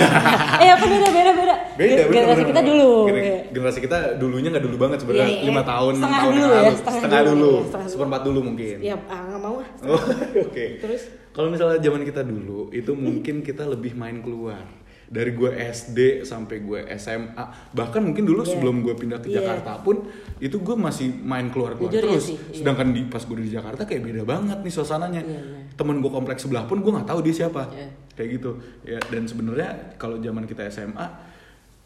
eh 0.58 0.68
apa 0.68 0.84
beda 0.84 1.08
beda 1.08 1.30
beda, 1.32 1.54
Beda, 1.72 1.94
Gen- 1.94 2.10
generasi 2.10 2.18
bener, 2.34 2.48
kita 2.48 2.60
bener. 2.60 2.70
dulu 2.74 2.90
Iya. 3.08 3.38
Generasi 3.48 3.78
kita 3.80 3.98
dulunya 4.16 4.48
nggak 4.50 4.64
dulu 4.64 4.76
banget 4.76 4.98
sebenarnya. 5.00 5.22
Iya, 5.24 5.38
iya. 5.38 5.46
Lima 5.46 5.62
tahun, 5.62 5.92
enam 5.92 6.02
Setengah 6.02 6.18
tahun 6.18 6.32
dulu 6.32 6.42
yang 6.42 6.50
ya, 6.50 6.58
lalu. 6.60 6.74
setengah 6.76 6.98
Setengah 6.98 7.22
dulu, 7.22 7.30
dulu, 7.32 7.50
dulu. 7.70 7.88
seperempat 7.88 8.20
dulu 8.20 8.40
mungkin. 8.44 8.76
ya 8.80 8.94
ah, 9.00 9.20
nggak 9.24 9.40
mau 9.40 9.56
ah 9.56 9.68
Oh, 9.88 10.02
oke. 10.40 10.64
Terus? 10.76 11.02
Kalau 11.30 11.48
misalnya 11.48 11.78
zaman 11.78 12.02
kita 12.02 12.22
dulu, 12.24 12.60
itu 12.70 12.92
mungkin 12.92 13.34
kita 13.40 13.62
lebih 13.64 13.92
main 13.94 14.18
keluar. 14.18 14.66
Dari 15.08 15.30
gue 15.32 15.50
SD 15.54 15.98
sampai 16.22 16.60
gue 16.60 16.80
SMA, 16.92 17.44
bahkan 17.72 18.02
mungkin 18.02 18.26
dulu 18.26 18.42
Iya. 18.42 18.50
sebelum 18.52 18.82
gue 18.82 18.92
pindah 18.92 19.18
ke 19.18 19.30
Iya. 19.30 19.40
Jakarta 19.40 19.78
pun, 19.78 20.04
itu 20.36 20.58
gue 20.58 20.76
masih 20.76 21.14
main 21.16 21.48
keluar-keluar 21.48 21.88
Jujur 21.88 22.04
ya 22.04 22.12
terus. 22.12 22.26
sih, 22.26 22.36
iya. 22.36 22.56
Sedangkan 22.58 22.90
di 22.90 23.06
pas 23.06 23.22
gue 23.22 23.38
di 23.38 23.48
Jakarta 23.48 23.82
kayak 23.84 24.02
beda 24.04 24.22
banget 24.24 24.58
nih 24.58 24.74
suasananya. 24.74 25.22
Iya, 25.22 25.40
bener. 25.40 25.64
Temen 25.78 26.02
gue 26.02 26.10
kompleks 26.10 26.42
sebelah 26.42 26.66
pun 26.66 26.82
gue 26.82 26.90
nggak 26.90 27.06
tahu 27.06 27.22
dia 27.22 27.34
siapa. 27.36 27.70
Iya. 27.70 27.88
Kayak 28.12 28.28
gitu. 28.34 28.50
Ya 28.82 28.98
dan 28.98 29.22
sebenarnya 29.24 29.94
kalau 29.94 30.18
zaman 30.18 30.42
kita 30.42 30.66
SMA, 30.68 31.06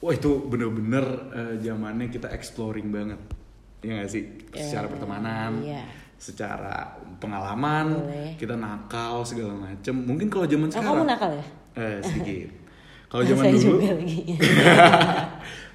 wah 0.00 0.12
itu 0.12 0.30
bener-bener 0.48 1.04
eh, 1.30 1.54
zamannya 1.60 2.08
kita 2.08 2.32
exploring 2.32 2.88
banget. 2.88 3.20
Iya 3.82 3.90
gak 4.00 4.08
sih? 4.08 4.22
Iya. 4.50 4.62
Secara 4.64 4.86
pertemanan, 4.88 5.50
Iya. 5.60 5.82
secara 6.16 6.74
pengalaman, 7.18 8.00
Boleh. 8.00 8.30
kita 8.34 8.54
nakal 8.54 9.22
segala 9.22 9.52
macem. 9.52 9.92
Mungkin 9.92 10.26
kalau 10.26 10.46
zaman 10.46 10.66
oh, 10.66 10.72
sekarang, 10.72 10.94
kamu 10.96 11.04
nakal 11.04 11.30
ya 11.34 11.44
eh, 11.76 11.98
sedikit. 12.00 12.48
Kalau 13.12 13.28
zaman 13.28 13.44
dulu, 13.52 13.76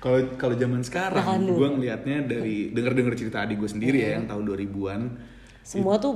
kalau 0.02 0.20
kalau 0.38 0.56
zaman 0.58 0.82
sekarang, 0.82 1.46
gue 1.46 1.68
ngelihatnya 1.70 2.26
dari 2.26 2.74
denger-denger 2.74 3.14
cerita 3.14 3.46
adik 3.46 3.62
gue 3.62 3.70
sendiri 3.70 3.98
Iya. 4.02 4.10
ya, 4.10 4.12
yang 4.18 4.26
tahun 4.26 4.44
2000-an. 4.48 5.02
semua 5.62 6.00
tuh 6.00 6.16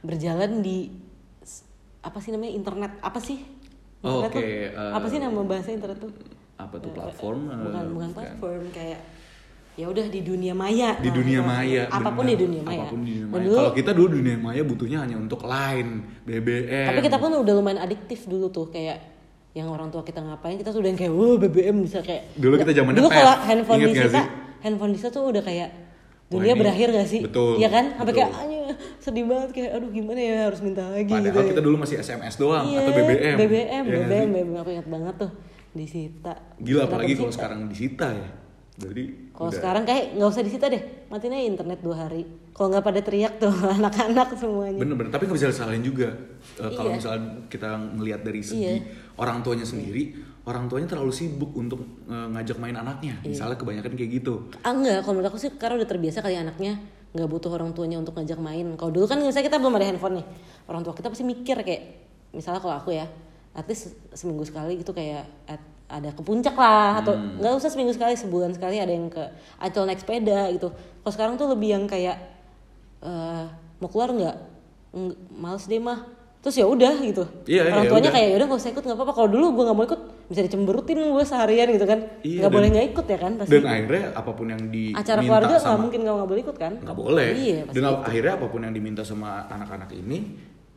berjalan 0.00 0.60
di 0.60 0.88
apa 2.00 2.18
sih 2.18 2.30
namanya 2.30 2.52
internet 2.54 2.92
apa 2.98 3.20
sih 3.20 3.38
Oh, 4.00 4.24
oke, 4.24 4.32
tuh? 4.32 4.40
eh, 4.40 4.72
apa 4.72 5.06
sih 5.06 5.18
nama 5.18 5.36
bahasa 5.40 5.68
internet 5.68 6.00
tuh 6.00 6.08
Apa 6.56 6.76
tuh 6.76 6.88
Eh, 6.88 6.94
platform? 6.94 7.40
bukan 7.46 7.76
eh, 7.78 7.90
bukan 7.90 8.10
platform 8.10 8.62
kayak 8.70 9.00
ya 9.74 9.86
udah 9.86 10.06
di 10.06 10.20
dunia 10.20 10.52
maya 10.52 10.96
Di 10.96 11.08
Nah, 11.08 11.14
dunia 11.14 11.38
itu. 11.38 11.44
maya. 11.46 11.82
apa 11.86 12.08
pun 12.10 12.24
bener. 12.24 12.32
di 12.32 12.36
dunia 12.38 12.62
maya 12.62 12.80
Apa 12.80 12.88
pun 12.88 12.98
di 12.98 13.12
dunia 13.12 13.20
Dan 13.22 13.28
maya. 13.30 13.44
dulu- 13.44 13.58
Kalau 13.58 13.72
kita 13.74 13.90
dulu 13.92 14.08
dunia 14.10 14.36
maya 14.36 14.62
butuhnya 14.62 14.98
hanya 15.00 15.16
untuk 15.16 15.40
line, 15.42 15.90
BBM. 16.24 16.86
tapi 16.86 17.00
kita 17.02 17.16
pun 17.18 17.30
udah 17.34 17.54
lumayan 17.54 17.76
adiktif 17.78 18.24
dulu 18.24 18.48
tuh 18.48 18.66
kayak 18.66 18.98
yang 19.52 19.68
orang 19.68 19.88
tua 19.88 20.00
kita 20.00 20.18
ngapain 20.18 20.56
kita 20.56 20.70
tuh 20.70 20.80
udah 20.80 20.90
yang 20.90 20.98
kayak 20.98 21.12
wow 21.12 21.36
BBM 21.36 21.76
bisa 21.80 21.98
kayak 22.00 22.22
Dulu 22.34 22.54
kita 22.56 22.72
zamannya 22.72 22.98
dulu 22.98 23.08
kalau 23.10 23.34
handphone 23.42 23.78
Ingat 23.78 23.88
di 23.90 24.00
kita 24.00 24.22
handphone 24.60 24.90
di 24.90 24.98
kita 24.98 25.08
tuh 25.10 25.22
udah 25.26 25.42
kayak 25.42 25.68
Wah, 25.68 26.30
dunia 26.30 26.46
ini- 26.48 26.58
berakhir 26.58 26.88
gak 26.90 27.04
sih 27.06 27.20
betul, 27.20 27.56
Iya 27.56 27.68
kan 27.68 27.84
sampai 27.94 28.12
kayak 28.14 28.30
"Anjir, 28.32 28.59
sedih 29.00 29.24
banget 29.24 29.50
kayak 29.50 29.70
aduh 29.74 29.88
gimana 29.88 30.16
ya 30.16 30.36
harus 30.46 30.60
minta 30.60 30.84
lagi 30.84 31.08
Padahal 31.08 31.26
gitu 31.26 31.40
kita 31.50 31.60
dulu 31.60 31.76
masih 31.78 31.96
SMS 31.98 32.34
doang 32.36 32.64
Iya, 32.64 32.78
atau 32.78 32.92
BBM. 32.94 33.36
BBM, 33.36 33.36
Ya 33.82 33.96
BBM, 33.98 34.06
sih? 34.06 34.32
BBM 34.36 34.48
aku 34.54 34.70
ingat 34.70 34.88
banget 34.88 35.14
tuh 35.18 35.30
disita. 35.70 36.34
Gila 36.56 36.76
Kenapa 36.78 36.90
apalagi 36.92 37.12
kalau 37.14 37.32
sekarang 37.32 37.60
disita 37.66 38.08
ya. 38.10 38.28
Jadi 38.76 39.04
Kalau 39.30 39.52
sekarang 39.52 39.84
kayak 39.84 40.16
nggak 40.16 40.28
usah 40.30 40.40
disita 40.40 40.66
deh, 40.66 40.80
matiin 41.06 41.32
aja 41.32 41.44
internet 41.46 41.80
dua 41.80 41.96
hari. 41.98 42.24
Kalau 42.50 42.68
nggak 42.68 42.80
pada 42.82 43.00
teriak 43.00 43.34
tuh 43.36 43.52
anak-anak 43.78 44.28
semuanya. 44.34 44.76
Bener-bener, 44.78 45.08
tapi 45.08 45.24
nggak 45.24 45.36
bisa 45.36 45.48
disalahin 45.48 45.80
juga. 45.80 46.08
Eh, 46.56 46.70
Kalau 46.70 46.88
Iya. 46.88 46.96
misalnya 46.96 47.20
kita 47.46 47.68
ngelihat 47.94 48.20
dari 48.20 48.40
segi 48.40 48.60
Iya. 48.60 48.84
orang 49.16 49.40
tuanya 49.40 49.64
sendiri, 49.64 50.16
orang 50.42 50.64
tuanya 50.66 50.88
terlalu 50.88 51.08
sibuk 51.10 51.52
untuk 51.52 51.80
eh, 52.04 52.26
ngajak 52.30 52.56
main 52.56 52.72
anaknya. 52.74 53.20
Iya. 53.20 53.28
Misalnya 53.30 53.56
kebanyakan 53.56 53.92
kayak 53.94 54.10
gitu. 54.14 54.34
Ah 54.58 54.72
enggak, 54.72 55.00
kalau 55.00 55.14
menurut 55.14 55.28
aku 55.28 55.38
sih 55.38 55.50
karena 55.52 55.74
udah 55.76 55.88
terbiasa 55.88 56.18
kali 56.18 56.36
anaknya 56.36 56.72
nggak 57.10 57.26
butuh 57.26 57.50
orang 57.50 57.70
tuanya 57.70 57.98
untuk 57.98 58.14
ngajak 58.14 58.38
main. 58.38 58.66
Kalau 58.74 58.90
dulu 58.90 59.04
kan 59.04 59.18
misalnya 59.18 59.46
kita 59.46 59.58
belum 59.58 59.74
ada 59.74 59.86
handphone 59.86 60.22
nih, 60.22 60.26
orang 60.66 60.82
tua 60.82 60.94
kita 60.94 61.08
pasti 61.08 61.22
mikir 61.22 61.58
kayak 61.60 61.82
misalnya 62.30 62.58
kalau 62.58 62.74
aku 62.76 62.90
ya 62.92 63.10
at 63.50 63.66
least 63.66 63.90
seminggu 64.12 64.46
sekali 64.46 64.78
gitu 64.78 64.90
kayak 64.90 65.26
at- 65.44 65.68
ada 65.90 66.14
ke 66.14 66.22
puncak 66.22 66.54
lah 66.54 67.02
atau 67.02 67.18
Hmm. 67.18 67.42
nggak 67.42 67.50
usah 67.56 67.66
seminggu 67.66 67.90
sekali 67.90 68.14
sebulan 68.14 68.54
sekali 68.54 68.78
ada 68.78 68.94
yang 68.94 69.10
ke 69.10 69.26
ancol 69.58 69.82
naik 69.84 69.98
sepeda 69.98 70.46
gitu 70.54 70.70
kalau 70.70 71.10
sekarang 71.10 71.34
tuh 71.34 71.50
lebih 71.50 71.74
yang 71.74 71.84
kayak 71.84 72.14
eh, 73.00 73.44
mau 73.76 73.88
keluar 73.88 74.14
nggak 74.14 74.36
males 75.32 75.66
deh 75.66 75.78
mah 75.78 76.06
terus 76.38 76.54
ya 76.54 76.64
udah 76.64 76.94
gitu 77.00 77.26
Iya, 77.44 77.68
orang 77.68 77.84
ya 77.84 77.90
tuanya 77.90 78.02
udah. 78.06 78.14
kayak 78.14 78.28
ya 78.28 78.36
udah 78.38 78.46
nggak 78.46 78.60
usah 78.60 78.70
ikut 78.70 78.84
nggak 78.86 78.96
apa-apa 78.96 79.12
kalau 79.12 79.28
dulu 79.28 79.46
gue 79.50 79.64
nggak 79.66 79.76
mau 79.76 79.84
ikut 79.84 80.00
bisa 80.30 80.46
dicemberutin 80.46 81.10
gue 81.10 81.24
seharian 81.26 81.66
gitu 81.74 81.90
kan. 81.90 82.06
Iya, 82.22 82.46
nggak 82.46 82.52
boleh 82.54 82.68
nggak 82.70 82.86
ikut 82.94 83.06
ya 83.10 83.18
kan 83.18 83.32
pasti. 83.34 83.50
dan 83.50 83.66
akhirnya 83.66 84.02
apa 84.14 84.30
pun 84.30 84.46
yang 84.46 84.62
diminta 84.70 85.00
acara 85.02 85.20
keluarga 85.26 85.54
nggak 85.58 85.80
mungkin 85.82 85.98
nggak 86.06 86.14
nggak 86.14 86.30
boleh 86.30 86.42
ikut 86.46 86.56
kan? 86.56 86.72
Nggak 86.78 86.98
boleh. 87.02 87.28
Iya 87.34 87.58
pasti 87.66 87.74
dan 87.74 87.84
ikut. 87.90 88.06
akhirnya 88.06 88.32
apa 88.38 88.46
pun 88.46 88.60
yang 88.62 88.74
diminta 88.74 89.02
sama 89.02 89.30
anak-anak 89.50 89.90
ini 89.90 90.18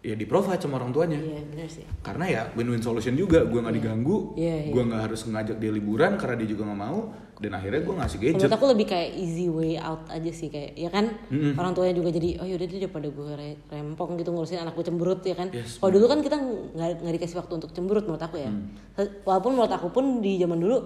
ya 0.04 0.14
di 0.14 0.28
provide 0.28 0.60
sama 0.60 0.76
orang 0.76 0.92
tuanya. 0.92 1.16
Iya 1.16 1.42
benar 1.48 1.68
sih. 1.68 1.88
Karena 2.00 2.26
ya 2.28 2.42
win-win 2.54 2.80
solution 2.80 3.16
juga 3.16 3.42
gue 3.42 3.56
nggak 3.56 3.72
diganggu 3.74 4.36
Iya, 4.36 4.68
iya. 4.68 4.72
gue 4.72 4.84
nggak 4.84 5.02
harus 5.02 5.22
ngajak 5.24 5.58
dia 5.58 5.72
liburan 5.72 6.20
karena 6.20 6.36
dia 6.36 6.48
juga 6.50 6.68
nggak 6.68 6.82
mau 6.82 7.00
dan 7.34 7.52
akhirnya 7.54 7.82
gue 7.82 7.96
ngasih 7.98 8.18
gadget. 8.20 8.36
menurut 8.38 8.54
aku 8.54 8.68
lebih 8.70 8.86
kayak 8.86 9.10
easy 9.16 9.48
way 9.48 9.74
out 9.76 10.04
aja 10.08 10.28
sih 10.30 10.48
kayak 10.48 10.76
ya 10.76 10.88
kan? 10.88 11.06
Mm-mm. 11.28 11.56
orang 11.56 11.72
tuanya 11.72 11.94
juga 11.94 12.12
jadi 12.12 12.30
oh 12.38 12.46
yaudah 12.46 12.68
deh 12.68 12.80
daripada 12.80 13.08
gue 13.08 13.30
re- 13.34 13.60
rempong 13.66 14.12
gitu 14.16 14.30
ngurusin 14.30 14.60
anak 14.60 14.74
gue 14.74 14.86
cemberut 14.86 15.20
ya 15.22 15.34
kan? 15.34 15.48
Yes, 15.50 15.80
kalau 15.80 15.92
dulu 15.92 16.06
kan 16.06 16.20
kita 16.20 16.36
nggak 16.36 16.90
nggak 17.00 17.14
dikasih 17.16 17.38
waktu 17.40 17.54
untuk 17.58 17.72
cemberut 17.72 18.04
menurut 18.04 18.22
aku 18.22 18.38
ya. 18.38 18.52
Hmm. 18.52 18.76
walaupun 19.24 19.56
menurut 19.56 19.72
aku 19.72 19.88
pun 19.90 20.20
di 20.20 20.36
zaman 20.36 20.60
dulu 20.60 20.78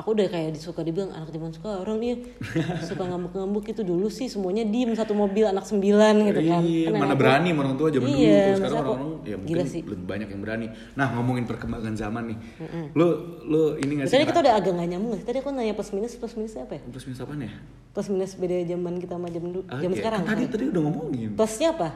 aku 0.00 0.08
udah 0.10 0.26
kayak 0.26 0.50
disuka 0.50 0.80
dibilang 0.80 1.12
anak 1.12 1.28
zaman 1.28 1.52
sekarang 1.52 1.96
nih 1.98 2.24
suka 2.80 3.04
ngambek-ngambek 3.04 3.64
itu 3.68 3.82
dulu 3.82 4.08
sih 4.08 4.26
semuanya 4.26 4.64
diem 4.64 4.90
satu 4.90 5.12
mobil 5.12 5.44
anak 5.44 5.62
sembilan 5.62 6.14
gitu 6.24 6.40
kan 6.42 6.62
Iya, 6.62 6.88
Kan 6.88 6.92
mana 6.96 7.12
aku- 7.12 7.20
berani 7.20 7.48
orang 7.52 7.74
tua 7.76 7.88
zaman 7.90 8.06
dulu 8.06 8.16
Iya, 8.18 8.40
tuh. 8.40 8.54
sekarang 8.56 8.72
aku, 8.72 8.90
orang-orang 8.90 9.10
ya 9.22 9.36
mungkin 9.36 9.50
gila 9.52 9.64
sih. 9.66 9.82
lebih 9.84 10.06
banyak 10.06 10.28
yang 10.28 10.40
berani 10.40 10.66
nah 10.94 11.06
ngomongin 11.12 11.44
perkembangan 11.44 11.94
zaman 11.94 12.22
nih 12.26 12.38
lu 12.90 13.06
lu 13.44 13.60
ini 13.76 13.92
nggak 13.94 14.06
sih 14.06 14.14
Tadi 14.16 14.24
kita 14.26 14.40
udah 14.40 14.54
agak 14.56 14.72
gak 14.72 14.88
nyambung? 14.88 15.12
Tadi 15.20 15.36
aku 15.38 15.48
nanya 15.50 15.72
plus 15.72 15.90
minus, 15.90 16.12
plus 16.14 16.34
minusnya 16.34 16.64
apa 16.64 16.74
ya? 16.74 16.82
plus 16.82 17.04
minus 17.04 17.20
apa 17.20 17.32
nih 17.34 17.50
Plus 17.90 18.08
minus 18.08 18.32
beda 18.34 18.56
zaman 18.64 18.94
kita 18.96 19.14
sama 19.14 19.28
jam 19.28 19.44
dulu, 19.44 19.60
jam 19.68 19.78
iya, 19.84 19.98
sekarang. 19.98 20.20
kan 20.22 20.28
tadi 20.32 20.44
tadi 20.46 20.64
udah 20.70 20.82
ngomongin 20.82 21.30
Plusnya 21.34 21.68
apa? 21.72 21.88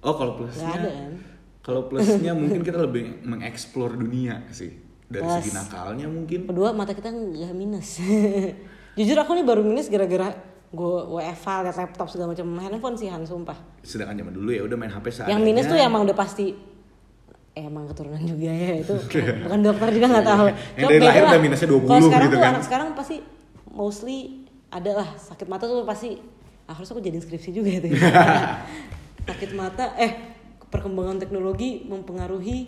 oh 0.00 0.14
kalau 0.14 0.32
plusnya 0.34 0.62
Nggak 0.64 0.76
ada 0.76 0.90
kan? 0.92 1.12
kalau 1.60 1.80
plusnya 1.84 2.32
mungkin 2.34 2.60
kita 2.60 2.78
lebih 2.80 3.02
mengeksplor 3.22 3.94
dunia 3.94 4.44
sih 4.50 4.72
dari 5.08 5.24
Plus. 5.24 5.40
segi 5.40 5.50
nakalnya 5.52 6.06
mungkin 6.06 6.40
Kedua 6.44 6.68
mata 6.70 6.92
kita 6.92 7.08
nggak 7.08 7.52
minus. 7.52 7.96
Jujur 8.98 9.16
aku 9.16 9.32
nih 9.32 9.42
baru 9.42 9.62
minus 9.62 9.88
gara-gara 9.88 10.36
gue 10.68 10.94
WFH, 11.08 11.64
liat 11.64 11.76
laptop 11.76 12.12
segala 12.12 12.36
macam 12.36 12.44
handphone 12.60 12.92
sih 12.92 13.08
Han 13.08 13.24
sumpah. 13.24 13.56
sedangkan 13.80 14.20
zaman 14.20 14.34
dulu 14.36 14.52
ya 14.52 14.62
udah 14.62 14.76
main 14.76 14.92
HP 14.92 15.06
seadanya 15.08 15.32
Yang 15.32 15.42
minus 15.42 15.64
tuh 15.64 15.78
emang 15.80 16.02
udah 16.04 16.12
pasti 16.12 16.46
eh, 17.54 17.64
emang 17.64 17.88
keturunan 17.88 18.20
juga 18.20 18.52
ya 18.52 18.76
itu 18.76 18.92
bukan 19.48 19.60
dokter 19.64 19.88
juga 19.90 20.06
nggak 20.12 20.26
tahu. 20.26 20.44
Yang 20.76 20.90
dari 20.90 21.00
lahir 21.00 21.22
lah. 21.24 21.30
udah 21.32 21.40
minusnya 21.40 21.68
20 21.68 21.80
Kalau 21.80 22.02
sekarang 22.04 22.28
gitu 22.28 22.36
tuh 22.36 22.42
kan. 22.44 22.50
anak 22.52 22.62
sekarang 22.68 22.88
pasti 22.92 23.16
mostly 23.70 24.18
ada 24.68 24.90
lah 24.92 25.08
sakit 25.16 25.46
mata 25.48 25.64
tuh 25.64 25.88
pasti 25.88 26.20
ah, 26.68 26.74
harus 26.76 26.88
aku 26.92 27.00
jadiin 27.00 27.24
skripsi 27.24 27.50
juga 27.50 27.70
itu. 27.72 27.88
sakit 29.28 29.50
mata 29.52 29.96
eh 29.96 30.12
perkembangan 30.68 31.16
teknologi 31.16 31.88
mempengaruhi 31.88 32.58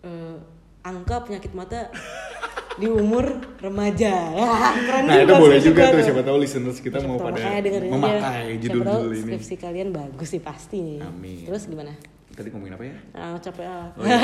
eh, 0.00 0.36
angka 0.84 1.24
penyakit 1.24 1.56
mata 1.56 1.88
di 2.74 2.86
umur 2.90 3.40
remaja. 3.62 4.12
Ya, 4.34 4.52
keren 4.74 5.02
Nah 5.06 5.16
itu 5.16 5.30
juga 5.30 5.34
boleh 5.40 5.58
juga 5.62 5.82
gua 5.86 5.94
tuh 5.94 6.02
siapa 6.04 6.22
tahu 6.26 6.36
listeners 6.42 6.78
kita 6.82 6.98
Siapa 7.00 7.08
mau 7.08 7.18
pada 7.22 7.38
memakai 7.40 8.44
Siapa 8.58 8.62
judul 8.62 8.82
tahu 8.82 9.00
judul 9.00 9.12
ini. 9.14 9.22
skripsi 9.24 9.54
kalian 9.56 9.88
bagus 9.94 10.28
sih 10.28 10.42
pasti 10.42 10.78
nih. 10.82 10.98
Amin. 11.00 11.46
Terus 11.46 11.62
gimana? 11.70 11.94
Tadi 12.34 12.50
ngomongin 12.50 12.74
apa 12.74 12.84
ya? 12.84 12.94
Ah, 13.14 13.36
capek 13.38 13.62
ah. 13.62 13.86
Oh, 13.94 14.02
iya. 14.02 14.18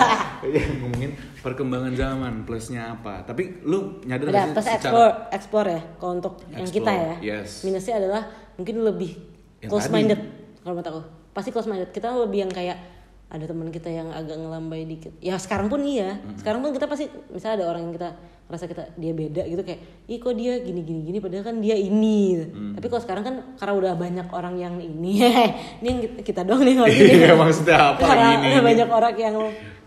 Iya, 0.46 0.62
ngomongin 0.78 1.10
perkembangan 1.42 1.92
zaman 1.98 2.32
plusnya 2.46 2.94
apa. 2.94 3.26
Tapi 3.26 3.66
lu 3.66 3.98
nyadar 4.06 4.30
Ada 4.30 4.38
nggak 4.38 4.54
plus 4.54 4.66
sih 4.70 4.76
explore, 4.78 5.12
explore 5.34 5.68
ya 5.74 5.80
kalau 5.98 6.12
untuk 6.14 6.34
yang 6.46 6.68
kita 6.70 6.90
Explore, 6.94 7.18
ya. 7.26 7.42
yes. 7.42 7.50
Minusnya 7.66 7.94
adalah 7.98 8.22
mungkin 8.54 8.76
lebih 8.86 9.12
Yang 9.58 9.70
close 9.74 9.90
minded 9.90 10.20
kalau 10.62 10.78
menurut 10.78 10.88
aku. 10.94 11.02
Pasti 11.34 11.50
close 11.50 11.66
minded. 11.66 11.90
Kita 11.90 12.14
lebih 12.14 12.46
yang 12.46 12.52
kayak 12.54 12.78
ada 13.26 13.42
teman 13.42 13.68
kita 13.68 13.88
yang 13.88 14.08
agak 14.08 14.34
ngelambai 14.34 14.84
dikit. 14.84 15.12
Ya 15.18 15.34
sekarang 15.36 15.66
pun 15.66 15.82
iya. 15.82 16.22
Sekarang 16.34 16.60
pun 16.60 16.70
kita 16.70 16.86
pasti 16.86 17.04
misalnya 17.28 17.60
ada 17.60 17.66
orang 17.68 17.82
yang 17.82 17.94
kita 17.94 18.10
merasa 18.46 18.64
kita 18.64 18.94
dia 18.94 19.10
beda 19.10 19.42
gitu 19.42 19.58
kayak, 19.60 19.80
ih 20.06 20.16
kok 20.16 20.30
dia 20.32 20.54
gini 20.58 20.80
gini 20.80 21.00
gini 21.02 21.18
padahal 21.18 21.42
kan 21.44 21.58
dia 21.58 21.74
ini. 21.74 22.38
Mm. 22.38 22.72
Tapi 22.74 22.86
kalau 22.86 23.02
sekarang 23.02 23.22
kan 23.22 23.34
karena 23.54 23.74
udah 23.74 23.92
banyak 23.94 24.26
orang 24.30 24.54
yang 24.56 24.74
ini, 24.78 25.18
ini 25.80 25.86
yang 25.88 25.98
kita- 26.16 26.42
doang 26.42 26.62
nih 26.62 26.74
kalau 26.74 26.86
gini. 26.92 27.10
Iya 27.16 27.34
maksudnya 27.34 27.76
apa 27.92 28.00
Karena 28.00 28.28
ini? 28.32 28.46
udah 28.46 28.54
ini? 28.54 28.68
banyak 28.68 28.88
orang 28.88 29.14
yang 29.16 29.36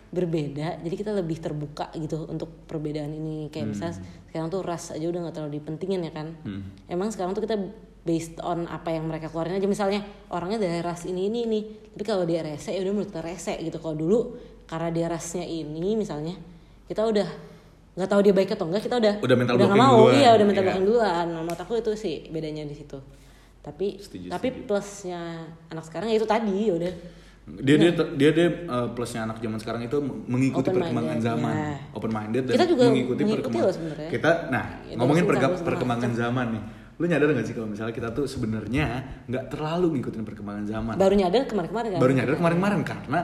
berbeda 0.10 0.82
jadi 0.82 0.96
kita 0.96 1.12
lebih 1.14 1.38
terbuka 1.38 1.94
gitu 1.94 2.26
untuk 2.26 2.66
perbedaan 2.66 3.14
ini 3.14 3.46
kayak 3.48 3.70
misalnya 3.70 4.02
sekarang 4.26 4.50
tuh 4.50 4.66
ras 4.66 4.90
aja 4.90 5.06
udah 5.06 5.22
nggak 5.22 5.36
terlalu 5.38 5.54
dipentingin 5.56 6.02
ya 6.02 6.10
kan 6.10 6.34
Hmm. 6.42 6.66
emang 6.88 7.14
sekarang 7.14 7.32
tuh 7.32 7.46
kita 7.46 7.62
based 8.00 8.40
on 8.40 8.66
apa 8.66 8.90
yang 8.92 9.06
mereka 9.06 9.28
keluarin 9.28 9.58
aja. 9.58 9.68
Misalnya 9.68 10.02
orangnya 10.30 10.60
dari 10.60 10.80
ras 10.80 11.04
ini 11.04 11.28
ini 11.28 11.40
ini. 11.46 11.60
Tapi 11.94 12.04
kalau 12.04 12.24
dia 12.24 12.42
rese 12.42 12.72
ya 12.72 12.82
udah 12.82 12.94
menurut 12.96 13.14
rese 13.20 13.54
gitu. 13.60 13.78
Kalau 13.78 13.96
dulu 13.96 14.20
karena 14.66 14.90
dia 14.90 15.08
rasnya 15.08 15.44
ini 15.44 15.98
misalnya 15.98 16.38
kita 16.86 17.02
udah 17.04 17.28
nggak 17.98 18.10
tahu 18.10 18.22
dia 18.22 18.34
baik 18.34 18.50
atau 18.54 18.66
enggak 18.70 18.84
kita 18.86 18.96
udah 18.96 19.14
Udah 19.20 19.36
mental 19.36 19.54
nggak 19.58 19.68
blocking 19.68 19.84
mau. 19.84 19.98
duluan, 20.08 20.16
iya 20.16 20.30
udah 20.32 20.46
mental 20.46 20.62
iya. 20.64 20.68
blocking 20.70 20.86
duluan. 20.88 21.26
Nah, 21.28 21.42
menurut 21.44 21.60
aku 21.60 21.74
itu 21.76 21.92
sih 21.96 22.16
bedanya 22.30 22.64
di 22.64 22.76
situ. 22.78 22.98
Tapi 23.60 24.00
Setuju, 24.00 24.32
tapi 24.32 24.48
setuju. 24.50 24.66
plusnya 24.66 25.22
anak 25.68 25.84
sekarang 25.84 26.08
ya 26.08 26.16
itu 26.16 26.24
tadi 26.24 26.72
ya 26.72 26.74
udah. 26.80 26.94
Dia 27.50 27.76
dia 27.76 27.92
dia 28.14 28.30
dia 28.30 28.48
uh, 28.70 28.88
plusnya 28.94 29.26
anak 29.26 29.42
zaman 29.42 29.58
sekarang 29.58 29.82
itu 29.84 29.98
mengikuti 30.00 30.70
Open 30.70 30.80
perkembangan 30.80 31.18
minded, 31.18 31.26
zaman. 31.26 31.54
Ya. 31.58 31.74
open 31.92 32.12
minded 32.14 32.44
dan 32.46 32.54
Kita 32.56 32.66
juga 32.70 32.84
mengikuti, 32.88 33.22
mengikuti 33.26 33.58
perkembangan. 33.58 33.90
loh 33.90 34.10
kita 34.14 34.32
nah 34.48 34.66
Ya, 34.86 34.94
ngomongin 34.96 35.24
perkembangan 35.66 36.12
zaman 36.14 36.46
nih 36.54 36.64
lu 37.00 37.08
nyadar 37.08 37.32
gak 37.32 37.48
sih 37.48 37.56
kalau 37.56 37.66
misalnya 37.66 37.92
kita 37.92 38.12
tuh 38.12 38.26
sebenarnya 38.26 38.86
nggak 39.26 39.44
terlalu 39.50 39.96
ngikutin 39.96 40.22
perkembangan 40.22 40.66
zaman 40.66 40.94
baru 40.94 41.16
nyadar 41.16 41.42
kemarin-kemarin 41.46 41.90
kan 41.90 42.00
baru 42.00 42.12
nyadar 42.14 42.36
kemarin-kemarin 42.36 42.82
karena 42.84 43.20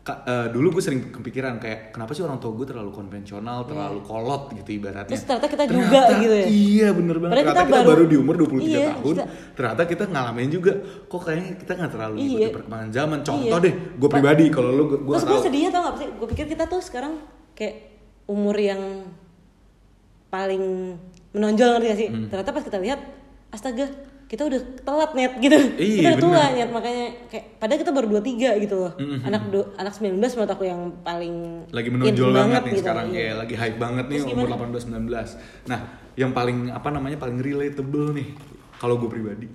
ka- 0.00 0.24
eh, 0.24 0.46
dulu 0.48 0.74
gue 0.74 0.82
sering 0.82 1.00
kepikiran 1.10 1.56
kayak 1.56 1.92
kenapa 1.92 2.10
sih 2.10 2.20
orang 2.20 2.36
tua 2.36 2.50
gue 2.52 2.66
terlalu 2.66 2.90
konvensional 2.90 3.62
terlalu 3.62 4.02
kolot 4.02 4.50
gitu 4.52 4.70
ibaratnya 4.74 5.06
Iya. 5.06 5.14
Terus 5.14 5.22
ternyata 5.22 5.46
kita 5.46 5.64
juga 5.64 6.00
gitu 6.16 6.34
ya. 6.34 6.46
iya 6.48 6.88
bener 6.90 7.16
banget 7.16 7.30
Padahal 7.30 7.46
ternyata 7.46 7.62
kita 7.62 7.70
kita, 7.70 7.86
baru, 7.86 7.94
baru- 7.94 8.08
di 8.08 8.16
umur 8.18 8.34
23 8.34 8.50
Iya, 8.66 8.80
tahun 8.90 9.04
kita- 9.06 9.26
ternyata 9.54 9.82
kita 9.86 10.04
ngalamin 10.08 10.48
juga 10.50 10.72
kok 11.06 11.20
kayaknya 11.20 11.50
kita 11.54 11.72
nggak 11.76 11.92
terlalu 11.92 12.14
Iya. 12.16 12.24
ngikutin 12.24 12.54
perkembangan 12.56 12.88
zaman 12.90 13.18
contoh 13.22 13.46
Iya. 13.52 13.62
deh 13.62 13.74
gue 13.94 14.08
pribadi 14.10 14.44
kalau 14.48 14.70
lu 14.72 14.84
gue 14.88 14.98
Terus 15.12 15.24
gue 15.24 15.40
sedih 15.46 15.62
tau 15.70 15.82
gak 15.84 15.96
sih? 15.96 16.08
Gue 16.10 16.26
pikir 16.28 16.46
kita 16.48 16.64
tuh 16.66 16.80
sekarang 16.80 17.12
kayak 17.52 17.74
umur 18.26 18.56
yang 18.56 18.82
paling 20.28 20.96
menonjol 21.30 21.68
ngerti 21.72 21.86
gak 21.86 21.98
sih? 22.00 22.08
Hmm. 22.08 22.26
Ternyata 22.26 22.50
pas 22.50 22.64
kita 22.64 22.78
lihat, 22.78 23.00
astaga 23.50 23.86
kita 24.30 24.46
udah 24.46 24.60
telat 24.86 25.10
net 25.18 25.32
gitu. 25.42 25.58
Iya, 25.74 25.98
kita 25.98 26.08
udah 26.14 26.22
tua 26.22 26.38
bener. 26.38 26.54
net 26.54 26.70
makanya 26.70 27.06
kayak 27.26 27.44
padahal 27.58 27.78
kita 27.82 27.90
baru 27.90 28.06
23 28.22 28.62
gitu 28.62 28.76
loh. 28.78 28.92
Mm-mm. 28.94 29.26
Anak 29.26 29.42
do, 29.50 29.60
anak 29.74 29.92
19 29.98 30.22
menurut 30.22 30.52
aku 30.54 30.64
yang 30.70 30.80
paling 31.02 31.34
lagi 31.74 31.88
menonjol 31.90 32.30
banget, 32.30 32.62
nih 32.62 32.70
gitu, 32.70 32.82
sekarang 32.86 33.06
iya. 33.10 33.16
kayak 33.18 33.34
lagi 33.42 33.54
hype 33.58 33.78
banget 33.82 34.04
nih 34.06 34.18
Terus 34.22 34.30
umur 34.30 34.46
gimana? 34.46 34.70
18 34.70 35.66
19. 35.66 35.66
Nah, 35.66 35.80
yang 36.14 36.30
paling 36.30 36.58
apa 36.70 36.88
namanya 36.94 37.18
paling 37.18 37.38
relatable 37.42 38.06
nih 38.14 38.28
kalau 38.78 39.02
gue 39.02 39.10
pribadi 39.10 39.48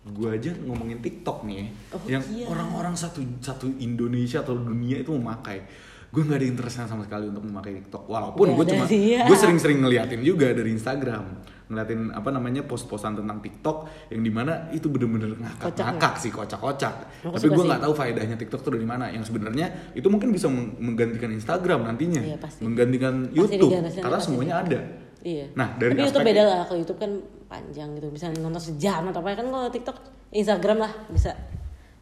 gue 0.00 0.28
aja 0.32 0.52
ngomongin 0.64 1.00
TikTok 1.04 1.44
nih 1.44 1.56
ya, 1.60 1.66
Oh, 1.92 2.00
yang 2.08 2.24
iya. 2.32 2.48
orang-orang 2.48 2.96
satu 2.96 3.20
satu 3.40 3.68
Indonesia 3.80 4.40
atau 4.40 4.56
dunia 4.56 5.00
itu 5.00 5.12
memakai 5.12 5.64
gue 6.10 6.20
nggak 6.20 6.38
ada 6.38 6.46
interestnya 6.46 6.84
sama 6.84 7.02
sekali 7.02 7.30
untuk 7.30 7.42
memakai 7.42 7.78
TikTok 7.78 8.02
walaupun 8.04 8.44
Nggak 8.44 8.58
gue 8.58 8.66
cuma 8.74 8.84
sih, 8.84 9.14
ya. 9.14 9.22
gue 9.24 9.36
sering-sering 9.36 9.78
ngeliatin 9.78 10.20
juga 10.20 10.50
dari 10.50 10.70
Instagram 10.70 11.24
ngeliatin 11.70 12.10
apa 12.10 12.28
namanya 12.28 12.66
post-postan 12.66 13.14
tentang 13.14 13.38
TikTok 13.38 13.86
yang 14.10 14.20
di 14.20 14.28
mana 14.28 14.66
itu 14.70 14.90
bener-bener 14.90 15.38
ngakak-ngakak 15.38 16.18
sih 16.18 16.28
kocak-kocak 16.28 16.94
tapi 17.22 17.46
gue 17.46 17.62
nggak 17.64 17.78
tahu 17.80 17.94
faedahnya 17.94 18.34
TikTok 18.34 18.60
tuh 18.60 18.74
dari 18.74 18.82
mana 18.82 19.06
yang 19.06 19.22
sebenarnya 19.22 19.94
itu 19.94 20.10
mungkin 20.10 20.34
bisa 20.34 20.50
meng- 20.50 20.74
menggantikan 20.82 21.30
Instagram 21.30 21.86
nantinya 21.86 22.26
Iya, 22.26 22.38
pasti. 22.42 22.66
menggantikan 22.66 23.14
Pasti 23.24 23.38
YouTube 23.38 23.70
karena 23.70 24.10
pasti 24.12 24.26
semuanya 24.26 24.56
ada 24.60 24.80
Iya. 25.20 25.52
Nah, 25.52 25.76
dari 25.76 25.92
Tapi 25.92 26.08
YouTube 26.08 26.24
beda 26.24 26.42
lah. 26.42 26.60
Kalau 26.64 26.78
YouTube 26.80 26.96
kan 26.96 27.12
panjang 27.44 27.92
gitu. 27.92 28.08
Bisa 28.08 28.32
nonton 28.32 28.56
sejam 28.56 29.04
atau 29.04 29.20
apa 29.20 29.36
kan 29.36 29.52
kalau 29.52 29.68
TikTok, 29.68 29.96
Instagram 30.32 30.80
lah 30.80 30.92
bisa 31.12 31.36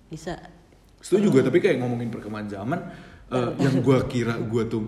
bisa. 0.06 0.38
setuju 0.98 1.30
gue 1.30 1.42
tapi 1.42 1.58
kayak 1.58 1.78
ngomongin 1.78 2.10
perkembangan 2.10 2.46
zaman 2.50 2.78
eh, 3.30 3.50
yang 3.58 3.80
gue 3.80 3.98
kira 4.06 4.34
gue 4.38 4.62
tuh 4.64 4.82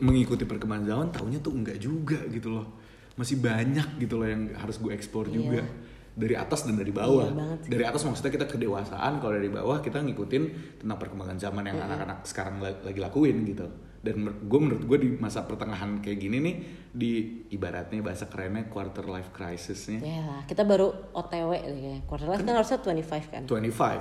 mengikuti 0.00 0.42
perkembangan 0.42 0.84
zaman 0.84 1.08
taunya 1.10 1.38
tuh 1.38 1.52
enggak 1.52 1.78
juga 1.78 2.18
gitu 2.26 2.50
loh. 2.52 2.66
Masih 3.14 3.38
banyak 3.38 3.98
gitu 3.98 4.16
loh 4.16 4.26
yang 4.26 4.50
harus 4.54 4.76
gue 4.76 4.90
explore 4.90 5.28
Iya. 5.28 5.36
juga. 5.36 5.62
Dari 6.10 6.34
atas 6.34 6.66
dan 6.66 6.74
dari 6.74 6.90
bawah. 6.90 7.30
Iya 7.30 7.70
dari 7.70 7.84
atas 7.86 8.02
maksudnya 8.02 8.32
kita 8.32 8.46
kedewasaan 8.46 9.18
kalau 9.18 9.32
dari 9.32 9.46
bawah 9.46 9.78
kita 9.78 10.02
ngikutin 10.02 10.42
tentang 10.78 10.98
perkembangan 10.98 11.38
zaman 11.38 11.64
yang 11.64 11.78
anak-anak 11.78 12.24
sekarang 12.24 12.58
la- 12.58 12.82
lagi 12.82 12.98
lakuin 12.98 13.46
gitu 13.46 13.66
dan 14.00 14.16
gue 14.40 14.58
menurut 14.58 14.80
gue 14.82 14.98
di 14.98 15.08
masa 15.12 15.44
pertengahan 15.44 16.00
kayak 16.00 16.18
gini 16.18 16.36
nih 16.38 16.54
di 16.90 17.10
ibaratnya 17.48 18.00
bahasa 18.00 18.24
kerennya 18.24 18.64
quarter 18.66 19.04
life 19.04 19.28
crisisnya 19.30 20.00
Ya 20.00 20.20
lah, 20.22 20.40
kita 20.42 20.64
baru 20.64 20.88
OTW 21.12 21.50
kayaknya. 21.54 22.00
Quarter 22.04 22.26
life 22.26 22.40
kan 22.40 22.54
harusnya 22.54 22.78
25 22.78 22.96
kan. 23.28 23.42
25 23.44 23.52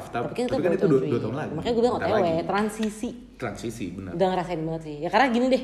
tapi, 0.08 0.24
Tapi 0.24 0.34
kan, 0.34 0.46
tapi 0.48 0.62
kan 0.62 0.72
itu 0.74 0.88
dua, 0.88 1.00
dua 1.04 1.20
tahun 1.20 1.36
lagi 1.36 1.52
Makanya 1.54 1.74
gue 1.74 1.84
bilang 1.84 1.98
OTW, 1.98 2.16
lagi. 2.16 2.44
transisi. 2.46 3.10
transisi 3.36 3.86
benar 3.90 4.12
Udah 4.14 4.28
ngerasain 4.30 4.62
banget 4.62 4.82
sih. 4.84 4.96
Ya 5.00 5.10
karena 5.10 5.28
gini 5.30 5.48
deh. 5.50 5.64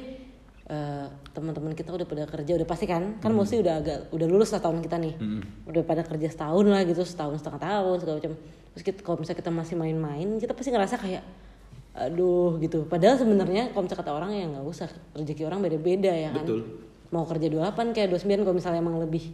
eh, 0.65 1.05
teman-teman 1.29 1.71
kita 1.71 1.93
udah 1.93 2.03
pada 2.03 2.25
kerja 2.25 2.51
udah 2.55 2.65
pasti 2.65 2.85
kan 2.85 3.21
kan 3.21 3.29
Hmm. 3.29 3.37
mesti 3.37 3.55
udah 3.55 3.73
agak 3.77 3.99
udah 4.09 4.25
lulus 4.25 4.49
lah 4.49 4.59
tahun 4.59 4.81
kita 4.81 4.97
nih 4.97 5.13
udah 5.63 5.83
pada 5.83 6.01
kerja 6.01 6.25
setahun 6.25 6.65
lah 6.65 6.81
gitu 6.83 7.05
setahun 7.05 7.37
setengah 7.37 7.61
tahun 7.61 7.95
segala 8.01 8.15
macam 8.17 8.33
terus 8.73 8.83
kita, 8.83 8.99
kalau 8.99 9.15
misalnya 9.15 9.39
kita 9.39 9.51
masih 9.53 9.75
main-main 9.75 10.27
kita 10.35 10.51
pasti 10.51 10.73
ngerasa 10.73 10.97
kayak 10.97 11.21
aduh 11.95 12.59
gitu 12.59 12.83
padahal 12.91 13.15
sebenarnya 13.15 13.71
kalau 13.71 13.87
misalnya 13.87 14.03
kata 14.03 14.11
orang 14.11 14.31
ya 14.35 14.45
nggak 14.51 14.65
usah 14.67 14.91
rezeki 15.15 15.47
orang 15.47 15.63
beda-beda 15.63 16.11
ya 16.11 16.29
kan 16.35 16.43
Betul. 16.43 16.61
mau 17.15 17.23
kerja 17.23 17.47
28 17.47 17.95
kayak 17.95 18.07
29 18.11 18.43
kalau 18.43 18.55
misalnya 18.59 18.79
emang 18.83 18.99
lebih 18.99 19.31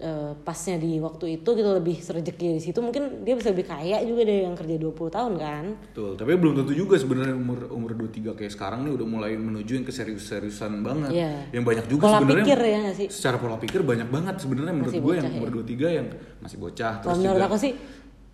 eh, 0.00 0.32
pasnya 0.40 0.80
di 0.80 0.96
waktu 0.96 1.40
itu 1.40 1.48
gitu 1.52 1.70
lebih 1.76 2.00
serejeki 2.00 2.56
di 2.56 2.62
situ 2.64 2.80
mungkin 2.80 3.28
dia 3.28 3.36
bisa 3.36 3.52
lebih 3.52 3.68
kaya 3.68 4.00
juga 4.08 4.24
deh 4.24 4.48
yang 4.48 4.56
kerja 4.56 4.76
20 4.80 5.16
tahun 5.20 5.32
kan 5.36 5.64
Betul, 5.92 6.10
tapi 6.16 6.30
belum 6.40 6.54
tentu 6.64 6.72
juga 6.72 6.96
sebenarnya 6.96 7.36
umur 7.36 7.68
umur 7.68 7.92
23 7.92 8.32
kayak 8.32 8.52
sekarang 8.56 8.80
nih 8.88 8.92
udah 8.96 9.06
mulai 9.08 9.32
menuju 9.36 9.72
yang 9.80 9.86
keserius-seriusan 9.88 10.80
banget. 10.84 11.10
Iya. 11.12 11.32
Yang 11.52 11.64
banyak 11.64 11.86
juga 11.88 12.04
Pola 12.08 12.18
sebenarnya. 12.20 12.44
pikir 12.44 12.60
ya 12.60 12.82
sih? 12.92 13.08
Secara 13.08 13.36
pola 13.40 13.56
pikir 13.56 13.80
banyak 13.84 14.08
banget 14.08 14.36
sebenarnya 14.40 14.74
menurut 14.76 14.94
gue 14.96 15.12
yang 15.16 15.28
ya? 15.28 15.36
umur 15.40 15.48
23 15.60 15.96
yang 16.00 16.06
masih 16.40 16.56
bocah 16.60 16.92
terus 17.00 17.16
menurut 17.16 17.40
juga 17.40 17.48
aku 17.48 17.56
sih, 17.56 17.72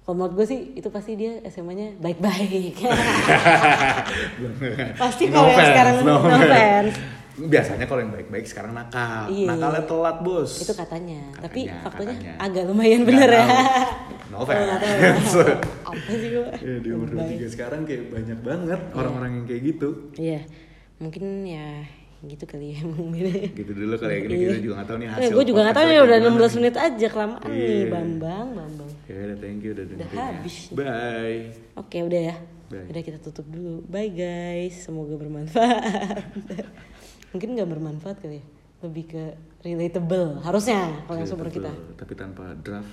kalau 0.02 0.14
menurut 0.16 0.35
gue 0.35 0.47
sih 0.49 0.61
itu 0.75 0.88
pasti 0.88 1.14
dia 1.14 1.38
SMA-nya 1.44 1.94
baik-baik. 1.97 2.75
pasti 4.97 5.25
No 5.26 5.35
kalau 5.38 5.50
yang 5.52 5.68
sekarang 5.68 5.94
no 6.02 6.14
no 6.18 6.37
offense. 6.37 6.97
Biasanya 7.32 7.88
kalau 7.88 8.00
yang 8.02 8.12
baik-baik 8.12 8.44
sekarang 8.44 8.76
nakal. 8.76 9.25
Iya. 9.26 9.49
Nakalnya 9.49 9.82
telat, 9.88 10.16
Bos. 10.21 10.52
Itu 10.59 10.76
katanya. 10.76 11.32
Tapi 11.35 11.64
Katanya, 11.64 11.80
faktanya 11.80 12.12
katanya. 12.12 12.32
agak 12.38 12.62
lumayan 12.68 13.00
Nggak 13.00 13.09
bener 13.09 13.30
ya. 13.30 13.40
tahu. 13.40 13.50
No 14.32 14.37
offense. 14.42 15.32
Apa 15.88 16.11
sih 16.11 16.28
gue? 16.30 16.49
Ya, 16.56 16.75
di 16.80 16.88
umur 16.88 17.09
23 17.11 17.47
sekarang 17.49 17.80
kayak 17.85 18.09
banyak 18.09 18.38
banget 18.40 18.80
orang-orang 18.92 19.30
yang 19.38 19.47
kayak 19.47 19.62
gitu. 19.66 19.88
Iya, 20.16 20.40
mungkin 20.99 21.25
ya 21.44 21.85
gitu 22.22 22.44
kali 22.44 22.66
ya 22.70 22.82
emang 22.84 23.08
beda. 23.08 23.32
Gitu 23.50 23.70
dulu 23.72 23.94
kali 23.96 24.12
ya 24.12 24.20
gini 24.20 24.34
kita 24.38 24.58
juga 24.60 24.74
gak 24.76 24.86
tahu 24.86 24.96
nih 24.96 25.06
Eh, 25.06 25.12
hasil. 25.12 25.32
gue 25.32 25.44
juga 25.44 25.60
gak 25.60 25.74
tahu 25.74 25.82
podcast 25.82 25.90
nih 25.90 25.98
udah 25.98 26.08
kayak 26.12 26.24
gimana 26.28 26.46
16 26.48 26.58
menit 26.58 26.74
aja 26.76 27.06
kelamaan 27.08 27.48
nih 27.48 27.58
Iya. 27.58 27.86
Bambang, 27.88 28.46
Bambang. 28.52 28.90
Ya 29.02 29.16
udah 29.20 29.38
thank 29.38 29.60
you 29.60 29.70
udah 29.72 29.84
dengerin 29.84 30.08
ya. 30.08 30.24
habis. 30.24 30.56
Bye. 30.70 31.40
Oke 31.74 31.98
udah 32.00 32.20
ya. 32.22 32.34
Bye. 32.68 32.86
Udah 32.88 33.02
kita 33.02 33.18
tutup 33.18 33.46
dulu. 33.46 33.82
Bye 33.84 34.08
guys. 34.08 34.74
Semoga 34.80 35.14
bermanfaat. 35.14 36.24
Mungkin 37.32 37.48
nggak 37.52 37.68
bermanfaat 37.68 38.16
kali 38.18 38.38
ya. 38.38 38.44
Lebih 38.82 39.04
ke 39.08 39.22
relatable. 39.60 40.40
Harusnya 40.40 41.02
kalau 41.02 41.16
yang 41.16 41.26
sumber 41.26 41.48
kita. 41.48 41.70
Tapi 41.92 42.12
tanpa 42.12 42.54
draft 42.56 42.92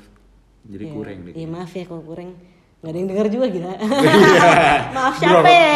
jadi 0.63 0.86
Iya. 0.86 0.93
kurang 0.93 1.17
deh. 1.24 1.33
Iya 1.33 1.48
maaf 1.48 1.71
ya 1.71 1.83
kalau 1.83 2.01
kurang. 2.01 2.33
Nggak 2.79 2.89
ada 2.89 2.98
yang 2.98 3.09
denger 3.09 3.27
juga 3.29 3.45
gila. 3.48 3.74
Iya. 3.75 3.86
maaf 4.89 5.13
siapa 5.15 5.45
ya? 5.45 5.71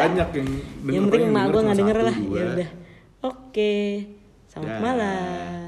Banyak 0.00 0.28
yang 0.30 0.48
denger 0.48 0.90
yang 0.90 1.04
penting 1.06 1.28
emak 1.28 1.44
gue 1.46 1.60
nggak 1.60 1.76
cuma 1.76 1.86
denger 1.86 1.98
lah. 2.02 2.16
Ya 2.18 2.44
udah. 2.50 2.68
Oke. 3.22 4.06
Selamat 4.46 4.70
Dah. 4.70 4.78
malam. 4.78 5.67